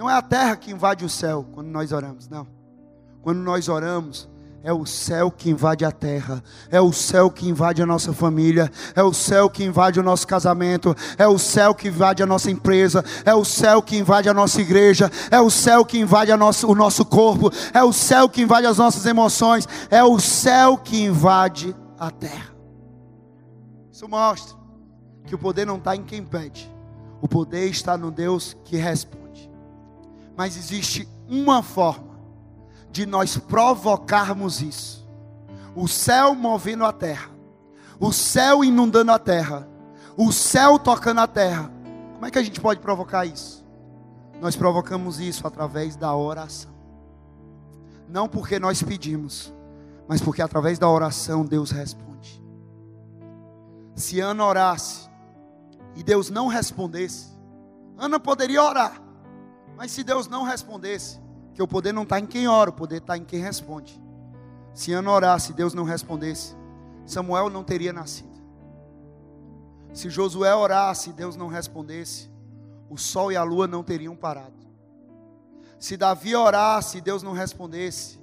Não 0.00 0.08
é 0.08 0.14
a 0.14 0.22
terra 0.22 0.56
que 0.56 0.72
invade 0.72 1.04
o 1.04 1.10
céu 1.10 1.44
quando 1.52 1.66
nós 1.66 1.92
oramos, 1.92 2.26
não. 2.26 2.46
Quando 3.20 3.36
nós 3.40 3.68
oramos, 3.68 4.26
é 4.62 4.72
o 4.72 4.86
céu 4.86 5.30
que 5.30 5.50
invade 5.50 5.84
a 5.84 5.92
terra, 5.92 6.42
é 6.70 6.80
o 6.80 6.90
céu 6.90 7.30
que 7.30 7.46
invade 7.46 7.82
a 7.82 7.86
nossa 7.86 8.10
família, 8.10 8.72
é 8.96 9.02
o 9.02 9.12
céu 9.12 9.50
que 9.50 9.62
invade 9.62 10.00
o 10.00 10.02
nosso 10.02 10.26
casamento, 10.26 10.96
é 11.18 11.28
o 11.28 11.38
céu 11.38 11.74
que 11.74 11.88
invade 11.88 12.22
a 12.22 12.26
nossa 12.26 12.50
empresa, 12.50 13.04
é 13.26 13.34
o 13.34 13.44
céu 13.44 13.82
que 13.82 13.98
invade 13.98 14.26
a 14.26 14.32
nossa 14.32 14.62
igreja, 14.62 15.10
é 15.30 15.38
o 15.38 15.50
céu 15.50 15.84
que 15.84 15.98
invade 15.98 16.34
nosso, 16.34 16.66
o 16.66 16.74
nosso 16.74 17.04
corpo, 17.04 17.50
é 17.74 17.84
o 17.84 17.92
céu 17.92 18.26
que 18.26 18.40
invade 18.40 18.66
as 18.66 18.78
nossas 18.78 19.04
emoções, 19.04 19.68
é 19.90 20.02
o 20.02 20.18
céu 20.18 20.78
que 20.78 20.98
invade 21.02 21.76
a 21.98 22.10
terra. 22.10 22.54
Isso 23.92 24.08
mostra 24.08 24.56
que 25.26 25.34
o 25.34 25.38
poder 25.38 25.66
não 25.66 25.76
está 25.76 25.94
em 25.94 26.02
quem 26.02 26.24
pede, 26.24 26.74
o 27.20 27.28
poder 27.28 27.68
está 27.68 27.98
no 27.98 28.10
Deus 28.10 28.56
que 28.64 28.78
responde. 28.78 29.19
Mas 30.40 30.56
existe 30.56 31.06
uma 31.28 31.62
forma 31.62 32.18
de 32.90 33.04
nós 33.04 33.36
provocarmos 33.36 34.62
isso: 34.62 35.06
o 35.76 35.86
céu 35.86 36.34
movendo 36.34 36.82
a 36.86 36.94
terra, 36.94 37.28
o 38.00 38.10
céu 38.10 38.64
inundando 38.64 39.12
a 39.12 39.18
terra, 39.18 39.68
o 40.16 40.32
céu 40.32 40.78
tocando 40.78 41.20
a 41.20 41.26
terra. 41.26 41.70
Como 42.14 42.24
é 42.24 42.30
que 42.30 42.38
a 42.38 42.42
gente 42.42 42.58
pode 42.58 42.80
provocar 42.80 43.26
isso? 43.26 43.62
Nós 44.40 44.56
provocamos 44.56 45.20
isso 45.20 45.46
através 45.46 45.94
da 45.94 46.16
oração. 46.16 46.72
Não 48.08 48.26
porque 48.26 48.58
nós 48.58 48.82
pedimos, 48.82 49.52
mas 50.08 50.22
porque 50.22 50.40
através 50.40 50.78
da 50.78 50.88
oração 50.88 51.44
Deus 51.44 51.70
responde. 51.70 52.42
Se 53.94 54.20
Ana 54.20 54.46
orasse 54.46 55.06
e 55.94 56.02
Deus 56.02 56.30
não 56.30 56.46
respondesse, 56.46 57.26
Ana 57.98 58.18
poderia 58.18 58.62
orar, 58.62 59.09
mas 59.80 59.92
se 59.92 60.04
Deus 60.04 60.28
não 60.28 60.42
respondesse, 60.42 61.18
que 61.54 61.62
o 61.62 61.66
poder 61.66 61.90
não 61.90 62.02
está 62.02 62.20
em 62.20 62.26
quem 62.26 62.46
ora, 62.46 62.68
o 62.68 62.72
poder 62.74 62.98
está 62.98 63.16
em 63.16 63.24
quem 63.24 63.40
responde. 63.40 63.98
Se 64.74 64.92
Ana 64.92 65.10
orasse 65.10 65.52
e 65.52 65.54
Deus 65.54 65.72
não 65.72 65.84
respondesse, 65.84 66.54
Samuel 67.06 67.48
não 67.48 67.64
teria 67.64 67.90
nascido. 67.90 68.38
Se 69.94 70.10
Josué 70.10 70.54
orasse 70.54 71.08
e 71.08 71.12
Deus 71.14 71.34
não 71.34 71.48
respondesse, 71.48 72.30
o 72.90 72.98
sol 72.98 73.32
e 73.32 73.36
a 73.38 73.42
lua 73.42 73.66
não 73.66 73.82
teriam 73.82 74.14
parado. 74.14 74.52
Se 75.78 75.96
Davi 75.96 76.36
orasse 76.36 76.98
e 76.98 77.00
Deus 77.00 77.22
não 77.22 77.32
respondesse, 77.32 78.20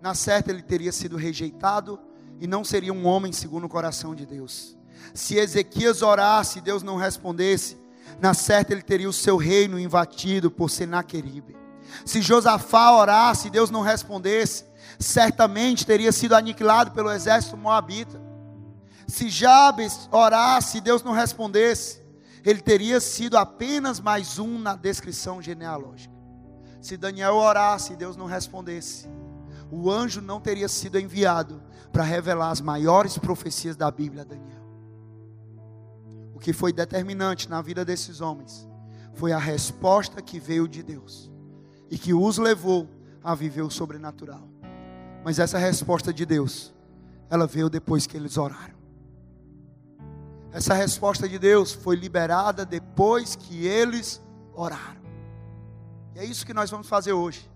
na 0.00 0.14
certa 0.14 0.52
ele 0.52 0.62
teria 0.62 0.92
sido 0.92 1.16
rejeitado 1.16 1.98
e 2.38 2.46
não 2.46 2.62
seria 2.62 2.92
um 2.92 3.08
homem 3.08 3.32
segundo 3.32 3.64
o 3.64 3.68
coração 3.68 4.14
de 4.14 4.24
Deus. 4.24 4.78
Se 5.12 5.34
Ezequias 5.34 6.00
orasse 6.00 6.60
e 6.60 6.62
Deus 6.62 6.80
não 6.80 6.94
respondesse, 6.94 7.76
na 8.20 8.34
certa 8.34 8.72
ele 8.72 8.82
teria 8.82 9.08
o 9.08 9.12
seu 9.12 9.36
reino 9.36 9.78
invadido 9.78 10.50
por 10.50 10.70
Senaqueribe. 10.70 11.56
Se 12.04 12.22
Josafá 12.22 12.92
orasse 12.92 13.48
e 13.48 13.50
Deus 13.50 13.70
não 13.70 13.82
respondesse, 13.82 14.64
certamente 14.98 15.84
teria 15.84 16.12
sido 16.12 16.34
aniquilado 16.34 16.92
pelo 16.92 17.10
exército 17.10 17.56
moabita. 17.56 18.20
Se 19.06 19.28
Jabes 19.28 20.08
orasse 20.10 20.78
e 20.78 20.80
Deus 20.80 21.02
não 21.02 21.12
respondesse, 21.12 22.00
ele 22.44 22.60
teria 22.60 23.00
sido 23.00 23.36
apenas 23.36 24.00
mais 24.00 24.38
um 24.38 24.58
na 24.58 24.74
descrição 24.74 25.42
genealógica. 25.42 26.14
Se 26.80 26.96
Daniel 26.96 27.34
orasse 27.34 27.92
e 27.92 27.96
Deus 27.96 28.16
não 28.16 28.26
respondesse, 28.26 29.08
o 29.70 29.90
anjo 29.90 30.20
não 30.20 30.40
teria 30.40 30.68
sido 30.68 30.98
enviado 30.98 31.62
para 31.92 32.02
revelar 32.02 32.50
as 32.50 32.60
maiores 32.60 33.18
profecias 33.18 33.76
da 33.76 33.90
Bíblia 33.90 34.22
a 34.22 34.24
Daniel 34.24 34.61
que 36.42 36.52
foi 36.52 36.72
determinante 36.72 37.48
na 37.48 37.62
vida 37.62 37.84
desses 37.84 38.20
homens 38.20 38.68
foi 39.14 39.32
a 39.32 39.38
resposta 39.38 40.20
que 40.20 40.40
veio 40.40 40.66
de 40.66 40.82
Deus 40.82 41.30
e 41.88 41.96
que 41.96 42.12
os 42.12 42.36
levou 42.36 42.88
a 43.22 43.34
viver 43.34 43.62
o 43.62 43.70
sobrenatural. 43.70 44.42
Mas 45.24 45.38
essa 45.38 45.56
resposta 45.56 46.12
de 46.12 46.26
Deus, 46.26 46.74
ela 47.30 47.46
veio 47.46 47.70
depois 47.70 48.06
que 48.06 48.16
eles 48.16 48.36
oraram. 48.36 48.74
Essa 50.50 50.74
resposta 50.74 51.28
de 51.28 51.38
Deus 51.38 51.72
foi 51.72 51.94
liberada 51.94 52.66
depois 52.66 53.36
que 53.36 53.64
eles 53.64 54.20
oraram. 54.52 55.00
E 56.14 56.18
é 56.18 56.24
isso 56.24 56.44
que 56.44 56.52
nós 56.52 56.70
vamos 56.70 56.88
fazer 56.88 57.12
hoje. 57.12 57.48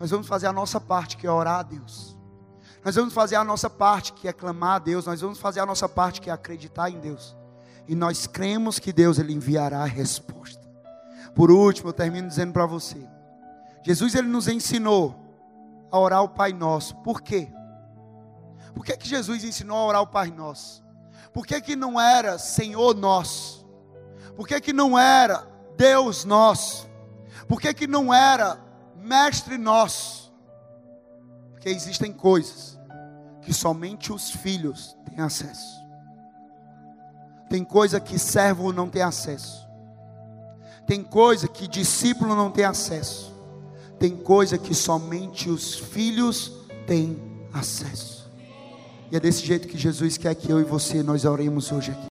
Nós 0.00 0.10
vamos 0.10 0.26
fazer 0.26 0.46
a 0.46 0.52
nossa 0.52 0.80
parte, 0.80 1.18
que 1.18 1.26
é 1.26 1.30
orar 1.30 1.60
a 1.60 1.62
Deus. 1.62 2.16
Nós 2.84 2.94
vamos 2.96 3.12
fazer 3.12 3.36
a 3.36 3.44
nossa 3.44 3.68
parte, 3.68 4.12
que 4.14 4.26
é 4.26 4.32
clamar 4.32 4.76
a 4.76 4.78
Deus. 4.78 5.06
Nós 5.06 5.20
vamos 5.20 5.38
fazer 5.38 5.60
a 5.60 5.66
nossa 5.66 5.88
parte, 5.88 6.20
que 6.20 6.30
é 6.30 6.32
acreditar 6.32 6.88
em 6.90 6.98
Deus. 6.98 7.36
E 7.88 7.94
nós 7.94 8.26
cremos 8.26 8.78
que 8.78 8.92
Deus 8.92 9.18
ele 9.18 9.32
enviará 9.32 9.80
a 9.82 9.86
resposta. 9.86 10.62
Por 11.34 11.50
último, 11.50 11.88
eu 11.88 11.92
termino 11.92 12.28
dizendo 12.28 12.52
para 12.52 12.66
você. 12.66 12.98
Jesus 13.82 14.14
ele 14.14 14.28
nos 14.28 14.48
ensinou 14.48 15.16
a 15.90 15.98
orar 15.98 16.22
o 16.22 16.28
Pai 16.28 16.52
Nosso. 16.52 16.96
Por 16.96 17.20
quê? 17.20 17.48
Por 18.74 18.84
que, 18.84 18.96
que 18.96 19.08
Jesus 19.08 19.44
ensinou 19.44 19.76
a 19.76 19.86
orar 19.86 20.02
o 20.02 20.06
Pai 20.06 20.30
Nosso? 20.30 20.82
Por 21.32 21.46
que, 21.46 21.60
que 21.60 21.74
não 21.74 22.00
era 22.00 22.38
Senhor 22.38 22.94
nosso? 22.94 23.66
Por 24.36 24.46
que, 24.46 24.60
que 24.60 24.72
não 24.72 24.98
era 24.98 25.46
Deus 25.76 26.24
nosso? 26.24 26.88
Por 27.48 27.60
que, 27.60 27.72
que 27.72 27.86
não 27.86 28.12
era 28.12 28.58
Mestre 28.96 29.58
nosso? 29.58 30.32
Porque 31.50 31.68
existem 31.68 32.12
coisas 32.12 32.78
que 33.42 33.52
somente 33.52 34.12
os 34.12 34.30
filhos 34.30 34.96
têm 35.06 35.20
acesso. 35.20 35.81
Tem 37.52 37.62
coisa 37.62 38.00
que 38.00 38.18
servo 38.18 38.72
não 38.72 38.88
tem 38.88 39.02
acesso. 39.02 39.68
Tem 40.86 41.04
coisa 41.04 41.46
que 41.46 41.68
discípulo 41.68 42.34
não 42.34 42.50
tem 42.50 42.64
acesso. 42.64 43.30
Tem 43.98 44.16
coisa 44.16 44.56
que 44.56 44.74
somente 44.74 45.50
os 45.50 45.74
filhos 45.74 46.50
têm 46.86 47.20
acesso. 47.52 48.32
E 49.10 49.16
é 49.16 49.20
desse 49.20 49.44
jeito 49.44 49.68
que 49.68 49.76
Jesus 49.76 50.16
quer 50.16 50.34
que 50.34 50.50
eu 50.50 50.60
e 50.60 50.64
você 50.64 51.02
nós 51.02 51.26
oremos 51.26 51.70
hoje 51.70 51.90
aqui. 51.90 52.06